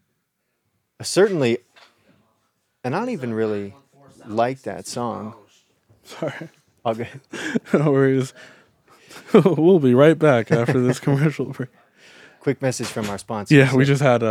[1.02, 1.58] certainly,
[2.84, 3.74] and don't even really
[4.28, 5.34] like that song.
[6.04, 6.50] sorry
[6.86, 7.06] I'll go.
[7.74, 8.34] no worries
[9.34, 11.70] we'll be right back after this commercial break.
[12.42, 13.54] Quick message from our sponsor.
[13.56, 14.28] Yeah, we just had a,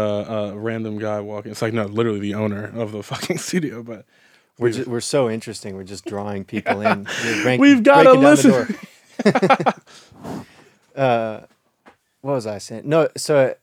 [0.53, 1.51] a random guy walking.
[1.53, 3.83] It's like no, literally the owner of the fucking studio.
[3.83, 4.07] But
[4.59, 5.77] we're just, we're so interesting.
[5.77, 7.07] We're just drawing people in.
[7.43, 8.77] Break- We've gotta breaking listen.
[10.97, 11.41] uh,
[12.23, 12.83] what was I saying?
[12.89, 13.55] No, so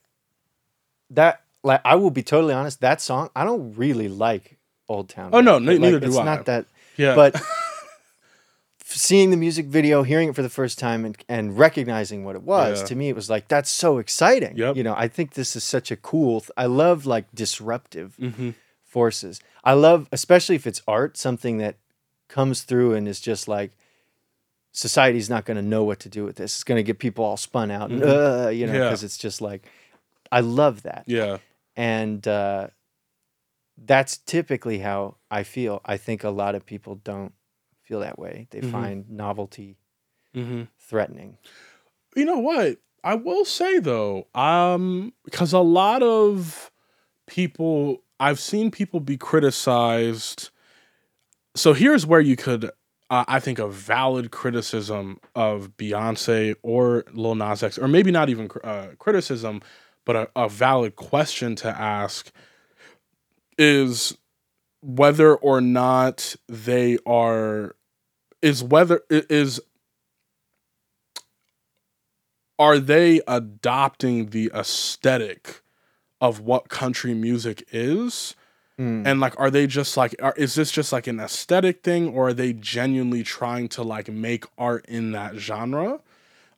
[1.10, 2.80] that like I will be totally honest.
[2.80, 4.55] That song I don't really like
[4.88, 5.30] Old Town.
[5.32, 5.58] Oh, no.
[5.58, 6.20] Like, neither do it's I.
[6.20, 6.66] It's not that,
[6.96, 7.40] yeah, but
[8.84, 12.42] seeing the music video, hearing it for the first time, and, and recognizing what it
[12.42, 12.86] was, Yeah.
[12.86, 14.56] to me, it was like that's so exciting.
[14.56, 14.76] Yep.
[14.76, 16.40] You know, I think this is such a cool.
[16.40, 18.50] Th- I love like disruptive hmm
[18.84, 19.40] forces.
[19.62, 21.76] I love, especially if it's art, something that
[22.28, 23.72] comes through and is just like
[24.72, 26.54] society's not going to know what to do with this.
[26.54, 28.84] It's going to get people all spun out, and, uh, you know, Yeah.
[28.84, 29.66] because it's just like
[30.32, 31.38] I love that, Yeah.
[31.76, 32.68] and uh,
[33.76, 35.80] that's typically how I feel.
[35.84, 37.32] I think a lot of people don't
[37.82, 38.48] feel that way.
[38.50, 38.70] They Mhm.
[38.72, 39.76] find novelty
[40.34, 40.64] Mm-hmm.
[40.78, 41.38] threatening.
[42.14, 42.78] You know what?
[43.04, 46.70] I will say though, um, because a lot of
[47.26, 50.50] people I've seen people be criticized.
[51.54, 52.66] So here's where you could,
[53.10, 58.28] uh, I think, a valid criticism of Beyonce or Lil Nas X, or maybe not
[58.30, 59.60] even uh, criticism,
[60.04, 62.30] but a, a valid question to ask
[63.58, 64.16] is
[64.82, 67.74] whether or not they are
[68.42, 69.60] is whether is
[72.58, 75.60] are they adopting the aesthetic
[76.20, 78.34] of what country music is
[78.78, 79.06] Mm.
[79.06, 82.28] and like are they just like are, is this just like an aesthetic thing or
[82.28, 86.00] are they genuinely trying to like make art in that genre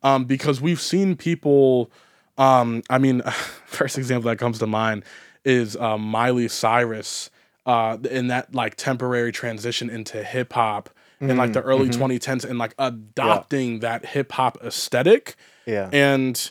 [0.03, 1.93] um because we've seen people
[2.37, 3.23] um i mean
[3.67, 5.05] first example that comes to mind
[5.49, 7.31] is um miley cyrus
[7.65, 10.91] uh in that like temporary transition into hip hop
[11.21, 15.35] in like the early 2010s and like adopting that hip hop aesthetic.
[15.67, 16.51] Yeah, and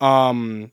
[0.00, 0.72] um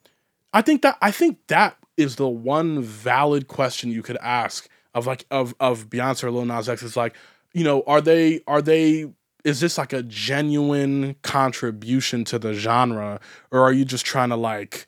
[0.53, 5.07] i think that i think that is the one valid question you could ask of
[5.07, 7.15] like of of beyonce or lil nas x is like
[7.53, 9.11] you know are they are they
[9.43, 13.19] is this like a genuine contribution to the genre?
[13.51, 14.85] Or are you just trying to like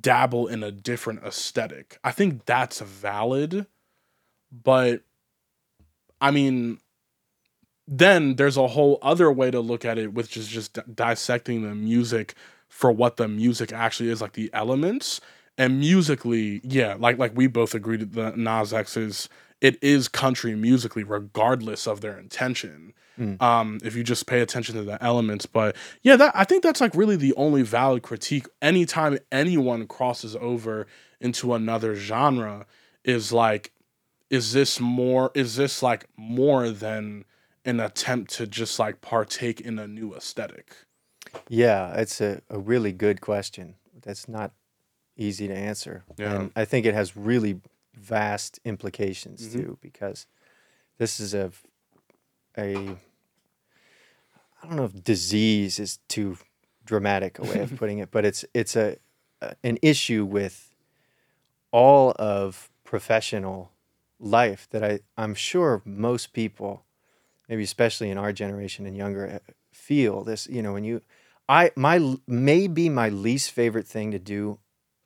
[0.00, 1.98] dabble in a different aesthetic.
[2.04, 3.66] I think that's valid
[4.50, 5.02] but
[6.20, 6.78] i mean
[7.86, 11.62] then there's a whole other way to look at it which is just di- dissecting
[11.62, 12.34] the music
[12.68, 15.20] for what the music actually is like the elements.
[15.56, 19.28] And musically yeah like like we both agreed that Nas X is
[19.60, 23.42] it is country musically regardless of their intention Mm.
[23.42, 26.80] um if you just pay attention to the elements but yeah that i think that's
[26.80, 30.86] like really the only valid critique anytime anyone crosses over
[31.20, 32.64] into another genre
[33.02, 33.72] is like
[34.30, 37.24] is this more is this like more than
[37.64, 40.76] an attempt to just like partake in a new aesthetic
[41.48, 41.92] yeah.
[41.94, 43.74] It's a, a really good question.
[44.02, 44.52] That's not
[45.16, 46.04] easy to answer.
[46.16, 46.34] Yeah.
[46.34, 47.60] And I think it has really
[47.98, 49.52] vast implications Mhm.
[49.52, 50.26] too, because
[50.98, 51.52] this is a
[52.56, 52.98] a
[54.62, 56.36] I don't know if disease is too
[56.84, 58.96] dramatic a way of putting it, but it's it's a,
[59.40, 60.74] a an issue with
[61.70, 63.72] all of professional
[64.18, 66.84] life that I I'm sure most people,
[67.48, 70.46] maybe especially in our generation and younger, uh, feel this.
[70.48, 71.02] You know, when you
[71.48, 74.58] I my maybe my least favorite thing to do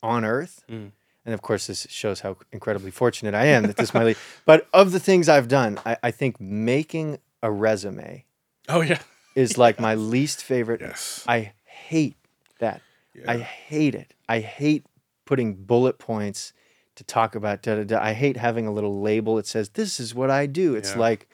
[0.02, 0.64] on earth.
[0.70, 0.92] Mm.
[1.24, 4.20] And of course, this shows how incredibly fortunate I am that this my least.
[4.44, 8.24] But of the things I've done, I, I think making a resume
[8.68, 8.98] oh yeah
[9.34, 10.80] is like my least favorite.
[10.80, 12.16] yes I hate
[12.58, 12.80] that.
[13.14, 13.30] yeah.
[13.30, 14.14] I hate it.
[14.28, 14.84] I hate
[15.24, 16.52] putting bullet points
[16.96, 17.98] to talk about da da da.
[18.02, 20.74] I hate having a little label that says this is what I do.
[20.74, 20.98] It's Yeah.
[20.98, 21.28] like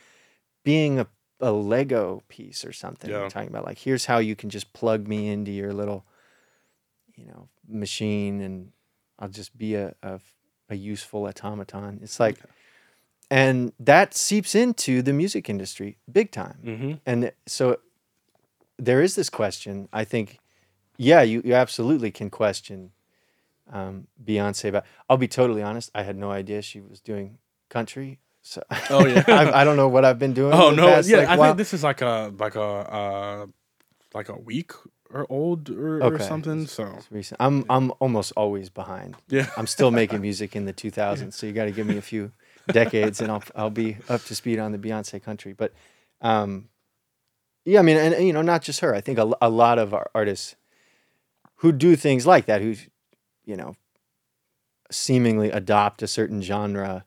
[0.64, 1.06] being a,
[1.40, 3.10] a Lego piece or something.
[3.10, 3.28] Yeah.
[3.28, 6.04] Talking about like here's how you can just plug me into your little,
[7.16, 8.72] you know, machine and
[9.18, 10.20] I'll just be a a,
[10.70, 12.00] a useful automaton.
[12.02, 12.38] It's like,
[13.30, 16.92] and that seeps into the music industry big time mm-hmm.
[17.06, 17.78] and so
[18.78, 19.88] there is this question.
[19.92, 20.38] I think,
[20.96, 22.92] yeah, you, you absolutely can question
[23.70, 24.84] um, Beyonce about.
[25.10, 25.90] I'll be totally honest.
[25.94, 27.38] I had no idea she was doing
[27.68, 28.20] country.
[28.40, 29.24] So Oh, yeah.
[29.28, 30.52] I, I don't know what I've been doing.
[30.52, 30.86] Oh no!
[30.86, 33.46] past, yeah, like, I think this is like a like a uh,
[34.14, 34.72] like a week
[35.12, 36.24] or old or, or Okay.
[36.24, 36.66] something.
[36.66, 37.40] So It's recent.
[37.40, 39.16] I'm I'm almost always behind.
[39.28, 42.02] yeah, I'm still making music in the 2000s, so you got to give me a
[42.02, 42.32] few
[42.70, 45.52] decades, and I'll I'll be up to speed on the Beyonce country.
[45.52, 45.72] But,
[46.20, 46.68] um,
[47.64, 48.94] yeah, I mean, and, and, you know, not just her.
[48.94, 50.56] I think a, a lot of our artists
[51.56, 52.74] who do things like that, who,
[53.44, 53.74] you know,
[54.90, 57.04] seemingly adopt a certain genre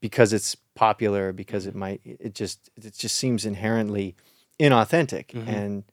[0.00, 4.16] because it's popular, because it might, it just it just seems inherently
[4.58, 5.26] inauthentic.
[5.28, 5.48] Mhm.
[5.48, 5.84] And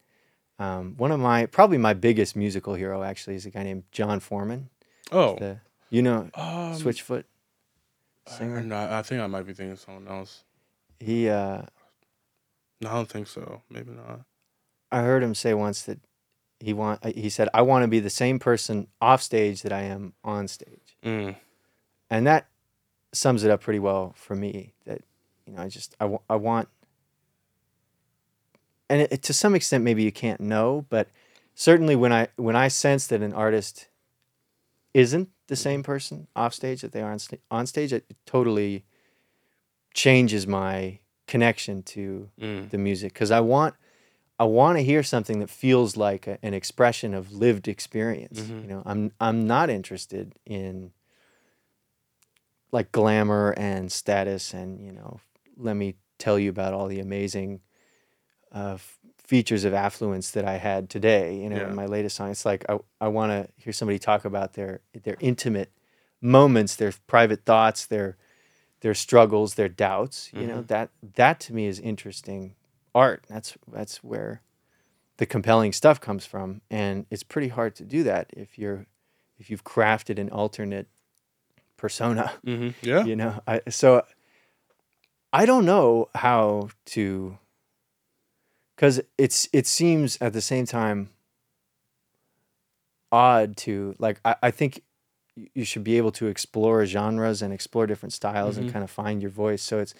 [0.59, 4.19] um, one of my probably my biggest musical hero actually is a guy named Jon
[4.19, 4.69] Foreman.
[5.11, 7.23] Oh, The you know um, Switchfoot
[8.27, 8.61] singer.
[8.61, 10.43] no, I think I might be thinking of someone else.
[10.99, 11.63] He uh,
[12.81, 13.61] No, I don't think so.
[13.69, 14.21] Maybe not.
[14.91, 15.99] I heard him say once that
[16.59, 19.83] he want he said I want to be the same person off stage that I
[19.83, 20.97] am on stage.
[21.03, 21.35] Mm.
[22.09, 22.47] And that
[23.13, 25.01] sums it up pretty well for me that
[25.45, 26.67] you know I just I, wa- I want
[28.89, 31.07] and it, to some extent maybe you can't know but
[31.55, 33.87] certainly when I when I sense that an artist
[34.93, 38.83] isn't the same person off stage that they are on, sta- on stage it totally
[39.93, 42.69] changes my connection to Mm.
[42.69, 43.75] the music because I want
[44.39, 48.39] I want to hear something that feels like a, an expression of lived experience.
[48.39, 48.61] Mhm.
[48.61, 50.91] You know, I'm I'm not interested in
[52.71, 55.19] like glamour and status and you know,
[55.57, 57.59] let me tell you about all the amazing
[58.51, 58.77] uh,
[59.17, 61.35] features of affluence that I had today.
[61.37, 61.67] You know, Yeah.
[61.69, 64.81] in my latest song, it's like I I want to hear somebody talk about their
[65.03, 65.71] their intimate
[66.21, 68.17] moments, their private thoughts, their
[68.81, 70.31] their struggles, their doubts.
[70.33, 70.67] You know Mhm.
[70.67, 72.55] that that to me is interesting
[72.95, 73.25] art.
[73.29, 74.41] That's that's where
[75.17, 78.85] the compelling stuff comes from, and it's pretty hard to do that if you're
[79.37, 80.87] if you've crafted an alternate
[81.77, 82.31] persona.
[82.43, 83.03] hmm Yeah.
[83.05, 84.03] You know, I so
[85.31, 87.37] I don't know how to
[88.79, 91.09] because it's it seems at the same time
[93.11, 94.83] odd to like I, I think
[95.53, 98.61] you should be able to explore genres and explore different styles Mhm.
[98.61, 99.61] and kind of find your voice.
[99.61, 99.93] So it's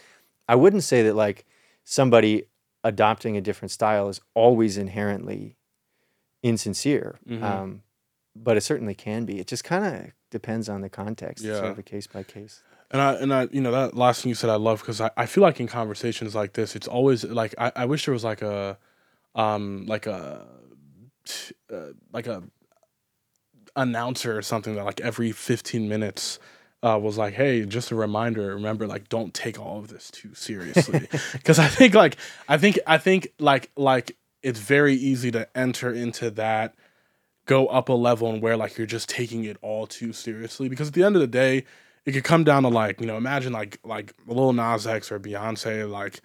[0.47, 1.45] I wouldn't say that like
[1.83, 2.45] somebody
[2.85, 5.57] adopting a different style is always inherently
[6.41, 7.19] insincere.
[7.27, 7.43] Mhm.
[7.43, 7.83] Um,
[8.33, 9.39] but it certainly can be.
[9.41, 11.43] It just kind of depends on the context.
[11.43, 11.71] It's sort Yeah.
[11.71, 12.63] of a case by case.
[12.91, 15.11] And I and I you know that last thing you said I love because I,
[15.15, 18.23] I feel like in conversations like this it's always like I, I wish there was
[18.23, 18.77] like a
[19.35, 20.47] um like a
[21.71, 21.77] uh,
[22.11, 22.43] like a
[23.75, 26.39] announcer or something that like every 15 minutes
[26.81, 30.33] uh, was like hey just a reminder remember like don't take all of this too
[30.33, 31.07] seriously.
[31.33, 32.17] Because I think like
[32.47, 36.73] I think I think like like it's very easy to enter into that
[37.45, 40.69] go up a level and where like you're just taking it all too seriously.
[40.69, 41.65] Because at the end of the day
[42.05, 45.19] it could come down to like you know imagine like like Lil Nas X or
[45.19, 46.21] Beyonce like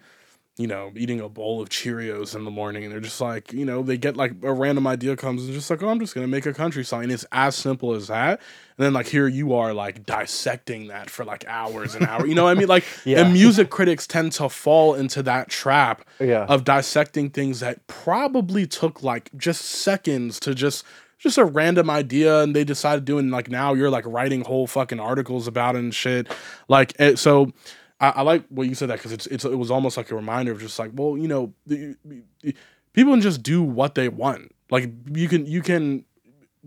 [0.57, 3.65] you know eating a bowl of Cheerios in the morning and they're just like you
[3.65, 6.27] know they get like a random idea comes and just like oh I'm just gonna
[6.27, 8.39] make a country song and it's as simple as that
[8.77, 12.35] and then like here you are like dissecting that for like hours and hours you
[12.35, 13.19] know what I mean like Yeah.
[13.21, 16.45] and music critics tend to fall into that trap Yeah.
[16.45, 20.85] of dissecting things that probably took like just seconds to just
[21.17, 24.99] just a random idea and they decided doing like now you're like writing whole fucking
[24.99, 26.27] articles about it and shit.
[26.67, 27.51] Like it, so
[27.99, 30.15] I, I like what you said that because it's, it's it was almost like a
[30.15, 32.55] reminder of just like well you know the, the-
[32.93, 34.53] people can just do what they want.
[34.69, 36.05] Like you can you can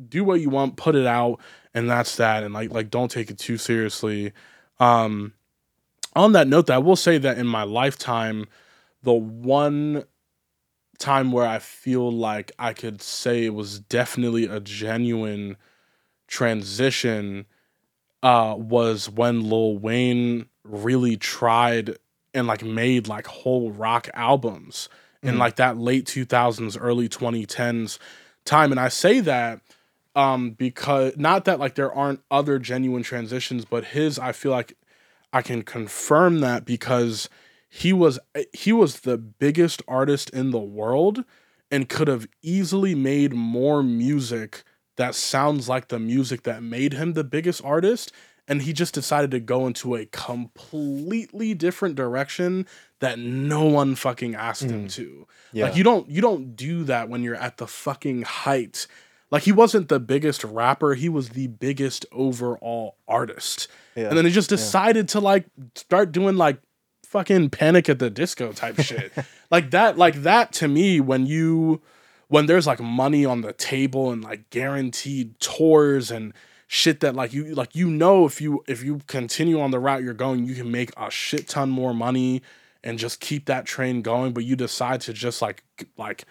[0.08, 1.40] do what you want put it out
[1.74, 4.32] and that's that and like like don't take it too seriously.
[4.80, 5.32] Um
[6.16, 8.46] on that note that i will say that in my lifetime
[9.02, 10.04] the one
[10.98, 15.56] time where I feel like I could say it was definitely a genuine
[16.26, 17.46] transition
[18.22, 21.96] uh was when Lil Wayne really tried
[22.34, 24.88] and like made like whole rock albums
[25.22, 25.38] in Mhm.
[25.38, 27.98] like that late 2000s early 2010s
[28.44, 29.60] time and I say that
[30.14, 34.76] um because not that like there aren't other genuine transitions but his I feel like
[35.32, 37.28] I can confirm that because
[37.68, 38.18] he was
[38.52, 41.24] he was the biggest artist in the world
[41.70, 44.64] and could have easily made more music
[44.96, 48.12] that sounds like the music that made him the biggest artist
[48.48, 52.66] and he just decided to go into a completely different direction
[53.00, 54.92] that no one fucking asked him mm.
[54.92, 55.26] to.
[55.52, 55.66] Yeah.
[55.66, 58.86] Like you don't you don't do that when you're at the fucking height.
[59.30, 63.68] Like he wasn't the biggest rapper, he was the biggest overall artist.
[63.94, 64.08] yeah.
[64.08, 65.44] And then he just decided to like
[65.74, 66.58] start doing like
[67.08, 69.12] fucking panic at the disco type shit.
[69.50, 71.80] Like that like that to me when you
[72.28, 76.34] when there's like money on the table and like guaranteed tours and
[76.66, 80.02] shit that like you like you know if you if you continue on the route
[80.02, 82.42] you're going you can make a shit ton more money
[82.84, 85.64] and just keep that train going but you decide to just like
[85.96, 86.26] like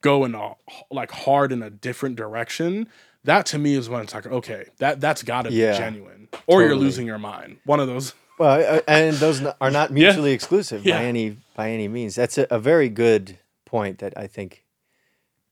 [0.00, 0.54] go in a
[0.92, 2.86] like hard in a different direction
[3.24, 6.28] that to me is when it's like okay that that's got to be genuine.
[6.46, 7.58] Or you're losing your mind.
[7.64, 10.98] One of those Well, uh, and those are not mutually exclusive Yeah.
[10.98, 12.16] by any by any means.
[12.16, 14.64] That's a, a very good point that I think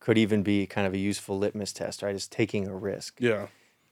[0.00, 2.14] could even be kind of a useful litmus test, right?
[2.14, 3.16] Is taking a risk.
[3.20, 3.46] yeah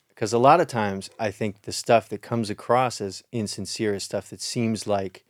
[0.09, 4.03] Because a lot of times I think the stuff that comes across as insincere is
[4.03, 5.25] stuff that seems like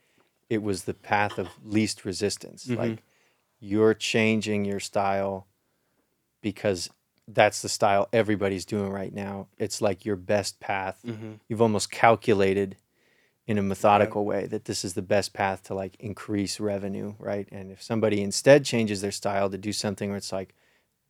[0.49, 2.66] it was the path of least resistance.
[2.66, 2.77] Mhm.
[2.79, 3.03] Like
[3.61, 5.47] you're changing your style
[6.41, 6.89] because
[7.27, 9.49] that's the style everybody's doing right now.
[9.59, 11.33] It's like your best path mm-hmm.
[11.49, 12.77] you've almost calculated
[13.49, 17.49] in a methodical way that this is the best path to like increase revenue, right?
[17.51, 20.55] And if somebody instead changes their style to do something where it's like,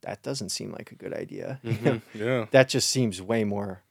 [0.01, 3.83] that doesn't seem like a good idea, know, yeah that just seems way more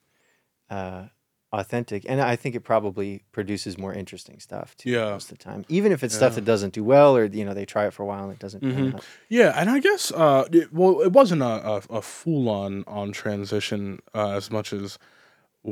[0.71, 1.05] uh,
[1.53, 2.05] authentic.
[2.09, 5.11] And I think it probably produces more interesting stuff too Yeah.
[5.11, 5.67] most of the time.
[5.69, 8.03] Even if it's stuff that doesn't do well or, you know, they try it for
[8.03, 9.03] a while and it doesn't Mhm.
[9.29, 13.13] Yeah, and I guess uh, it, well, it wasn't a, a, a full on on
[13.13, 14.99] transition uh, as much as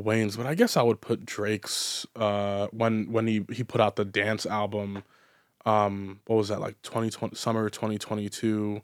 [0.03, 3.95] Wayne's, but I guess I would put Drake's uh, when when he he put out
[3.95, 5.03] the dance album
[5.65, 8.81] um what was that like 2020 summer 2022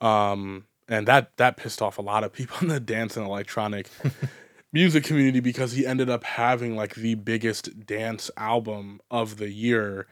[0.00, 3.88] um and that that pissed off a lot of people in the dance and electronic
[4.72, 10.06] music community because he ended up having like the biggest dance album of the year.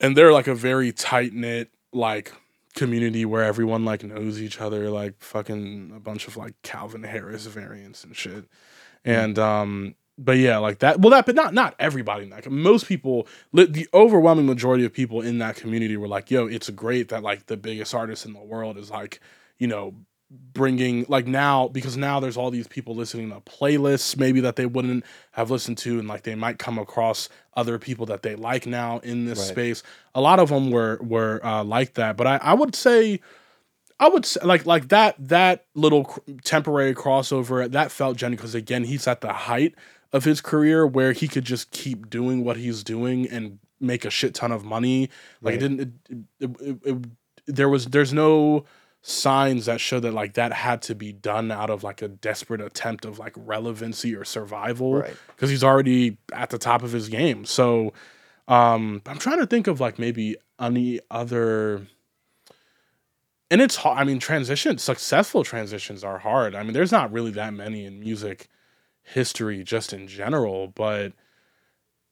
[0.00, 2.32] And they're like a very tight knit like
[2.74, 7.46] community where everyone like knows each other like fucking a bunch of like Calvin Harris
[7.46, 8.46] variants and shit
[9.04, 13.26] and um but yeah like that well that but not not everybody like most people
[13.52, 17.22] li- the overwhelming majority of people in that community were like yo it's great that
[17.22, 19.20] like the biggest artist in the world is like
[19.58, 19.94] you know
[20.30, 24.66] bringing like now because now there's all these people listening to playlists maybe that they
[24.66, 28.66] wouldn't have listened to and like they might come across other people that they like
[28.66, 29.48] now in this Right.
[29.48, 29.82] space.
[30.14, 32.16] A lot of them were were uh, like that.
[32.16, 33.20] But I, I would say
[34.00, 38.54] I would say like like that that little cr- temporary crossover that felt genuine because
[38.54, 39.74] again he's at the height
[40.12, 44.10] of his career where he could just keep doing what he's doing and make a
[44.10, 45.10] shit ton of money.
[45.42, 45.80] Like it didn't
[46.40, 47.04] it, it, it,
[47.46, 48.64] there was there's no
[49.02, 52.60] signs that show that like that had to be done out of like a desperate
[52.62, 55.14] attempt of like relevancy or survival Right.
[55.28, 57.44] because he's already at the top of his game.
[57.44, 57.92] So
[58.46, 61.86] um i'm trying to think of like maybe any other
[63.54, 66.56] and it's hard i mean transitions successful transitions are hard.
[66.56, 68.48] I mean there's not really that many in music
[69.02, 71.12] history just in general but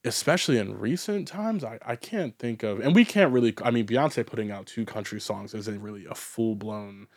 [0.04, 3.86] especially in recent times i, I can't think of and we can't really i mean
[3.86, 7.08] beyonce putting out two country songs isn't really a full-blown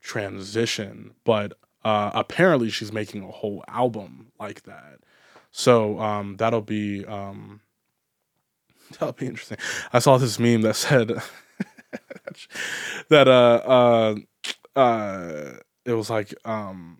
[0.00, 1.52] transition but
[1.84, 5.00] uh apparently she's making a whole album like that.
[5.50, 7.60] So um that'll be um
[8.92, 9.58] that'll be interesting.
[9.92, 11.20] I saw this meme that said
[13.08, 14.14] that uh
[14.76, 15.52] uh uh
[15.84, 16.98] it was like um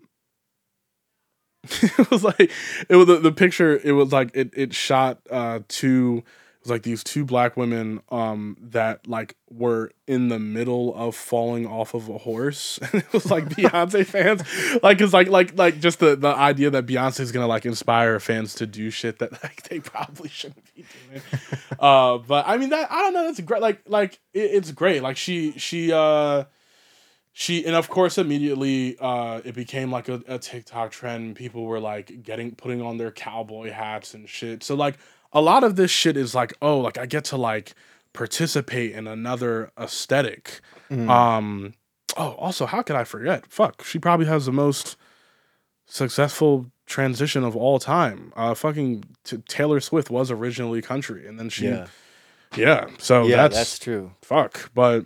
[1.82, 2.50] it was like
[2.88, 6.22] it was the, the picture it was like it it shot uh two
[6.64, 11.66] was like these two black women um that like were in the middle of falling
[11.66, 12.80] off of a horse.
[12.92, 14.42] And it was like Beyonce fans.
[14.82, 18.18] Like it's like like like just the the idea that beyonce is gonna like inspire
[18.18, 21.22] fans to do shit that like they probably shouldn't be doing.
[21.78, 25.02] Uh but I mean that I don't know that's great like like it, it's great.
[25.02, 26.44] Like she she uh
[27.32, 31.36] she and of course immediately uh it became like a, a tiktok trend.
[31.36, 34.62] People were like getting putting on their cowboy hats and shit.
[34.62, 34.96] So like
[35.34, 37.74] a lot of this shit is like oh like i get to like
[38.12, 40.60] participate in another aesthetic
[40.90, 41.08] Mm.
[41.08, 41.74] um
[42.16, 44.96] oh also how could i forget fuck she probably has the most
[45.86, 51.48] successful transition of all time uh fucking t- taylor swift was originally country and then
[51.48, 51.86] she yeah.
[52.56, 54.12] yeah, so yeah, that's, that's true.
[54.22, 55.04] fuck but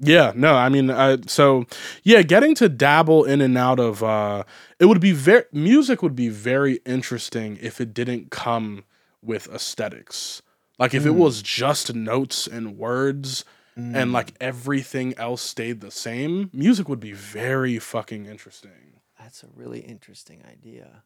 [0.00, 1.66] yeah no i mean uh, so
[2.04, 4.42] yeah getting to dabble in and out of uh
[4.78, 8.84] it would be very music would be very interesting if it didn't come
[9.22, 10.42] with aesthetics
[10.78, 11.16] like if it Mm.
[11.16, 13.44] was just notes and words
[13.76, 13.94] Mm.
[13.94, 19.48] and like everything else stayed the same music would be very fucking interesting That's a
[19.54, 21.02] really interesting idea.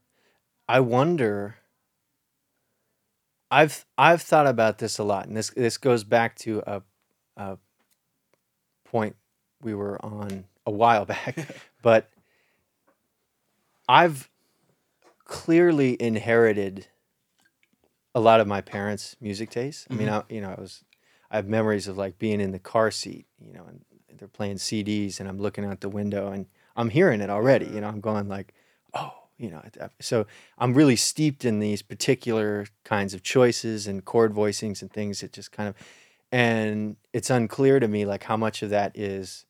[0.68, 1.56] I wonder.
[3.50, 6.82] I've I've thought about this a lot, and this this goes back to a,
[7.36, 7.58] a
[8.84, 9.16] point
[9.62, 11.36] we were on a while back,
[11.82, 12.10] but
[13.88, 14.30] I've
[15.24, 16.86] clearly inherited
[18.14, 19.86] a lot of my parents' music tastes.
[19.90, 20.84] I mean, I, you know, I was
[21.30, 23.84] I have memories of like being in the car seat, you know, and
[24.18, 26.46] they're playing CDs, and I'm looking out the window, and
[26.76, 27.66] I'm hearing it already.
[27.66, 28.52] You know, I'm going like,
[28.94, 29.62] oh, you know.
[30.00, 30.26] So
[30.58, 35.32] I'm really steeped in these particular kinds of choices and chord voicings and things that
[35.32, 35.74] just kind of,
[36.30, 39.46] and it's unclear to me like how much of that is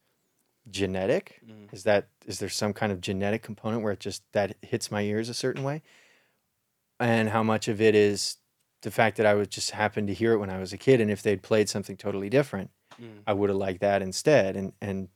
[0.71, 1.41] genetic.
[1.45, 1.73] Mm.
[1.75, 5.03] Is that is there some kind of genetic component where it just that hits my
[5.03, 5.83] ears a certain way,
[7.01, 8.37] and how much of it is
[8.83, 11.01] the fact that I would just happen to hear it when I was a kid,
[11.01, 12.71] and if they'd played something totally different,
[13.01, 13.23] Mm.
[13.27, 14.57] I would have liked that instead.
[14.57, 15.09] And and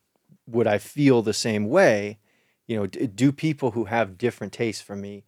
[0.47, 2.19] would I feel the same way?
[2.67, 5.25] You know, d- do people who have different tastes from me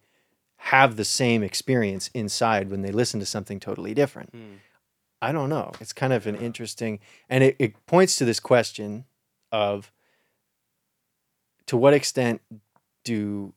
[0.57, 4.33] have the same experience inside when they listen to something totally different?
[4.33, 4.57] Mm.
[5.21, 5.71] I don't know.
[5.79, 9.05] It's kind of an interesting, and it, it points to this question
[9.51, 9.91] of
[11.65, 12.41] to what extent
[13.03, 13.53] do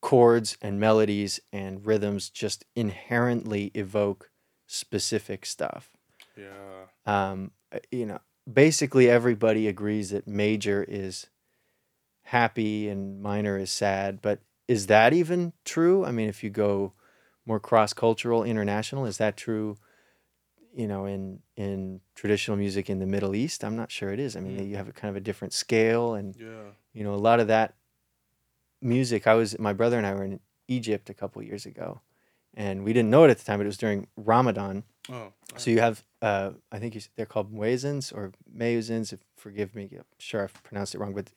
[0.00, 4.30] chords and melodies and rhythms just inherently evoke
[4.66, 5.90] specific stuff?
[6.36, 8.20] yeah um, uh, you know,
[8.50, 11.26] basically everybody agrees that major is
[12.22, 14.20] happy and minor is sad.
[14.22, 16.04] But is that even true?
[16.04, 16.92] I mean, if you go
[17.46, 19.76] more cross cultural, international, is that true?
[20.72, 24.36] You know, in in traditional music in the Middle East, I'm not sure it is.
[24.36, 24.68] I mean, Mm.
[24.68, 27.48] you have a kind of a different scale, and yeah you know, a lot of
[27.48, 27.74] that
[28.80, 29.26] music.
[29.26, 32.00] I was my brother and I were in Egypt a couple years ago,
[32.54, 34.84] and we didn't know it at the time, but it was during Ramadan.
[35.10, 39.12] Oh, So you have, uh, I think you, they're called muezzins or mayuzins.
[39.12, 41.32] If forgive me, I'm sure I've pronounced it wrong, but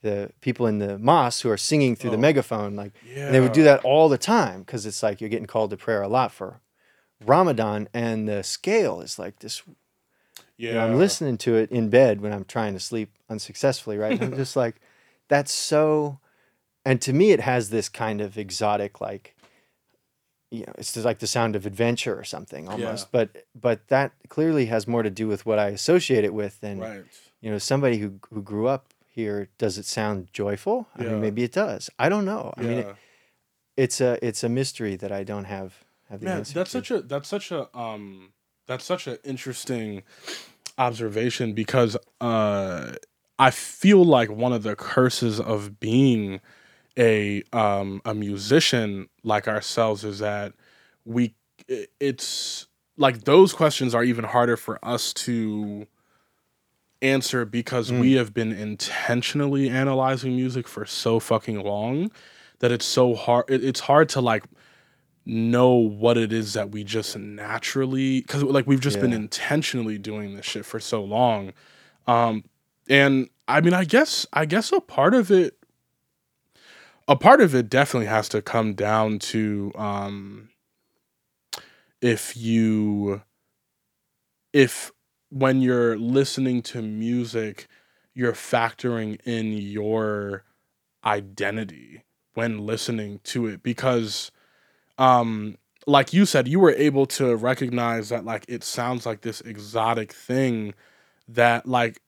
[0.00, 2.20] the people in the mosque who are singing through the Oh.
[2.20, 3.30] megaphone, like yeah.
[3.30, 6.02] they would do that all the time because it's like you're getting called to prayer
[6.02, 6.60] a lot for
[7.24, 9.62] Ramadan, and the scale is like this.
[10.56, 13.96] Yeah, You know, I'm listening to it in bed when I'm trying to sleep unsuccessfully,
[13.96, 14.12] right?
[14.20, 14.76] And I'm just like,
[15.28, 16.18] that's so.
[16.84, 19.36] And to me, it has this kind of exotic, like,
[20.50, 23.06] you know, it's just like the sound of adventure or something almost.
[23.06, 23.08] Yeah.
[23.12, 26.78] But but that clearly has more to do with what I associate it with than
[26.78, 27.04] Right.
[27.40, 29.48] you know somebody who who grew up here.
[29.58, 30.88] Does it sound joyful?
[30.96, 31.88] I mean, maybe it does.
[31.98, 32.52] I don't know.
[32.56, 32.68] I yeah.
[32.68, 32.96] mean, it,
[33.76, 36.78] it's a it's a mystery that I don't have have the Man, answer that's to.
[36.78, 38.32] such a that's such a um
[38.66, 40.02] that's such an interesting
[40.78, 42.92] observation because uh
[43.38, 46.40] I feel like one of the curses of being
[46.98, 50.52] a um a musician like ourselves is that
[51.04, 51.34] we
[52.00, 52.66] it's
[52.96, 55.86] like those questions are even harder for us to
[57.00, 58.00] answer because Mm.
[58.00, 62.10] we have been intentionally analyzing music for so fucking long
[62.60, 64.44] that it's so hard it, it's hard to like
[65.24, 70.34] know what it is that we just naturally because like we've just been intentionally doing
[70.34, 71.52] this shit for so long
[72.06, 72.44] um
[72.88, 75.56] and i mean i guess i guess a part of it
[77.08, 80.48] a part of it definitely has to come down to um
[82.00, 83.22] if you
[84.52, 84.92] if
[85.30, 87.68] when you're listening to music
[88.14, 90.44] you're factoring in your
[91.04, 92.02] identity
[92.34, 94.30] when listening to it because
[94.98, 99.40] um like you said you were able to recognize that like it sounds like this
[99.40, 100.74] exotic thing
[101.26, 102.00] that like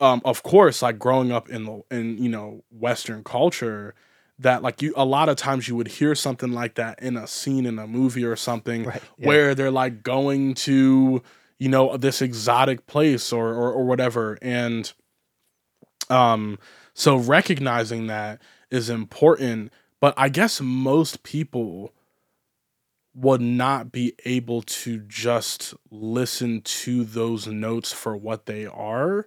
[0.00, 3.94] um of course like growing up in the in you know western culture
[4.40, 7.26] that like you a lot of times you would hear something like that in a
[7.26, 9.26] scene in a movie or something Right, yeah.
[9.28, 11.22] where they're like going to
[11.58, 14.92] you know this exotic place or, or or whatever and
[16.08, 16.58] um
[16.94, 21.92] so recognizing that is important but i guess most people
[23.14, 29.26] would not be able to just listen to those notes for what they are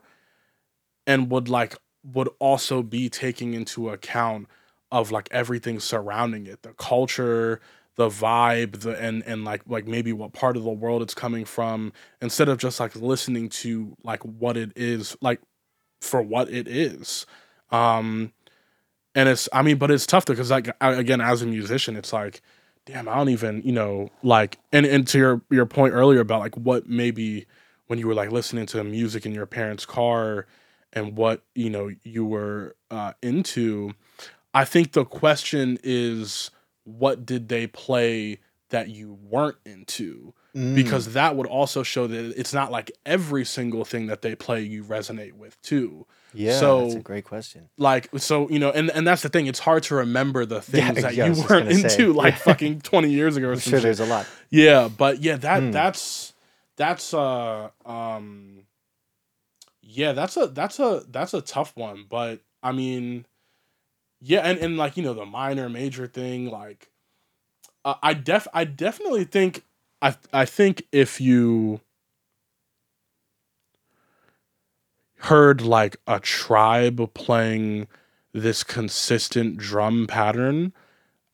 [1.05, 4.47] and would like would also be taking into account
[4.94, 7.60] of like everything surrounding it the culture
[7.96, 11.46] the vibe the and and like like maybe what part of the world it's coming
[11.46, 11.91] from
[12.22, 15.41] instead of just like listening to like what it is like
[16.02, 17.26] for what it is.
[17.72, 18.32] Um
[19.16, 22.41] and it's i mean but it's tough because like again as a musician it's like
[22.86, 26.39] damn i don't even you know like and and to your your point earlier about
[26.39, 27.46] like what maybe
[27.88, 30.48] when you were like listening to music in your parents car
[30.94, 33.94] and what you know you were uh into
[34.54, 36.51] i think the question is
[36.86, 38.39] what did they play
[38.70, 40.76] that you weren't into Mm.
[40.76, 44.62] because that would also show that it's not like every single thing that they play
[44.62, 47.70] you resonate with too yeah, that's so- a great question.
[47.78, 50.91] like so you know and and that's the thing it's hard to remember the Yeah,
[50.91, 52.06] things that yeah, I you weren't into say.
[52.06, 53.82] like fucking 20 years ago or I'm sure shit.
[53.82, 54.28] there's a lot.
[54.51, 55.72] yeah but yeah that Hmm.
[55.72, 56.34] that's
[56.78, 58.66] that's uh um
[59.82, 63.26] yeah that's a that's a that's a tough one but i mean
[64.26, 66.90] yeah and and like you know the minor major thing like
[67.84, 69.64] uh, i def i definitely think
[70.02, 71.82] i i think if you
[75.20, 77.88] heard like a tribe playing
[78.34, 80.74] this consistent drum pattern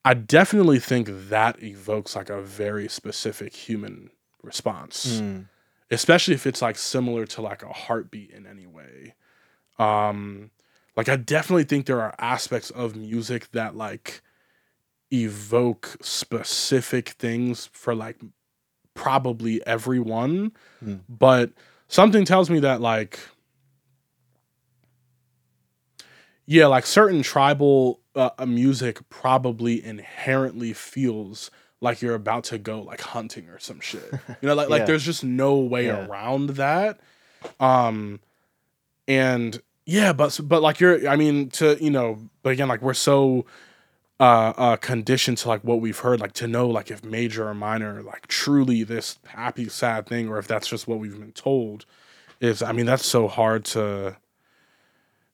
[0.05, 4.09] i definitely think that evokes like a very specific human
[4.43, 5.45] response Mm.
[5.91, 9.15] especially if it's like similar to like a heartbeat in any way
[9.79, 10.51] um
[10.99, 14.21] like i definitely think there are aspects of music that like
[15.11, 18.17] evoke specific things for like
[18.93, 20.95] probably everyone Hmm.
[21.07, 21.51] but
[21.87, 23.17] something tells me that like
[26.45, 31.49] yeah like certain tribal uh, uh, music probably inherently feels
[31.81, 35.03] like you're about to go like hunting or some shit you know like like there's
[35.03, 36.05] just no way Yeah.
[36.05, 36.99] around that
[37.59, 38.19] um
[39.07, 42.93] and yeah but but like you're i mean to you know but again like we're
[42.93, 43.45] so
[44.19, 47.53] uh uh conditioned to like what we've heard like to know like if major or
[47.53, 51.85] minor like truly this happy sad thing or if that's just what we've been told
[52.39, 54.15] is i mean that's so hard to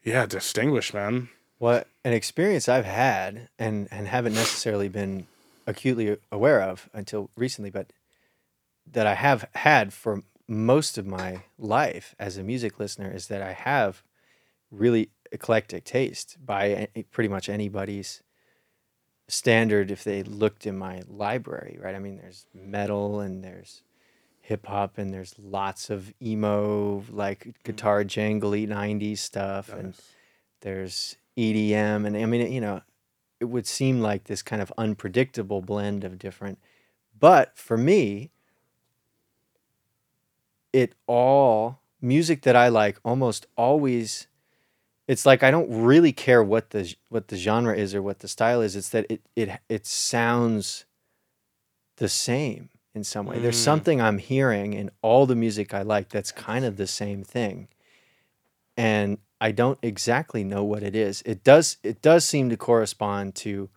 [0.05, 1.29] yeah distinguish man.
[1.57, 5.27] What an experience I've had and and haven't necessarily been
[5.67, 7.91] acutely aware of until recently, but
[8.89, 13.41] that I have had for most of my life as a music listener is that
[13.41, 14.03] I have
[14.71, 18.21] really eclectic taste by pretty much anybody's
[19.27, 21.95] standard if they looked in my library, right?
[21.95, 23.83] I mean, there's metal and there's
[24.41, 27.51] hip hop and there's lots of emo, like mm-hmm.
[27.63, 29.69] guitar jangly 90s stuff.
[29.69, 29.95] And
[30.61, 32.05] there's EDM.
[32.05, 32.81] And I mean, you know,
[33.39, 36.59] it would seem like this kind of unpredictable blend of different.
[37.17, 38.31] But for me,
[40.71, 44.27] it all music that I like almost always
[45.07, 48.27] it's like I don't really care what the what the genre is or what the
[48.27, 48.75] style is.
[48.75, 50.85] It's that it it it sounds
[51.97, 53.39] the same in some way.
[53.39, 53.63] There's Mm.
[53.63, 57.67] something I'm hearing in all the music I like that's kind of the same thing.
[58.77, 61.21] And I don't exactly know what it is.
[61.25, 63.69] It does it does seem to correspond to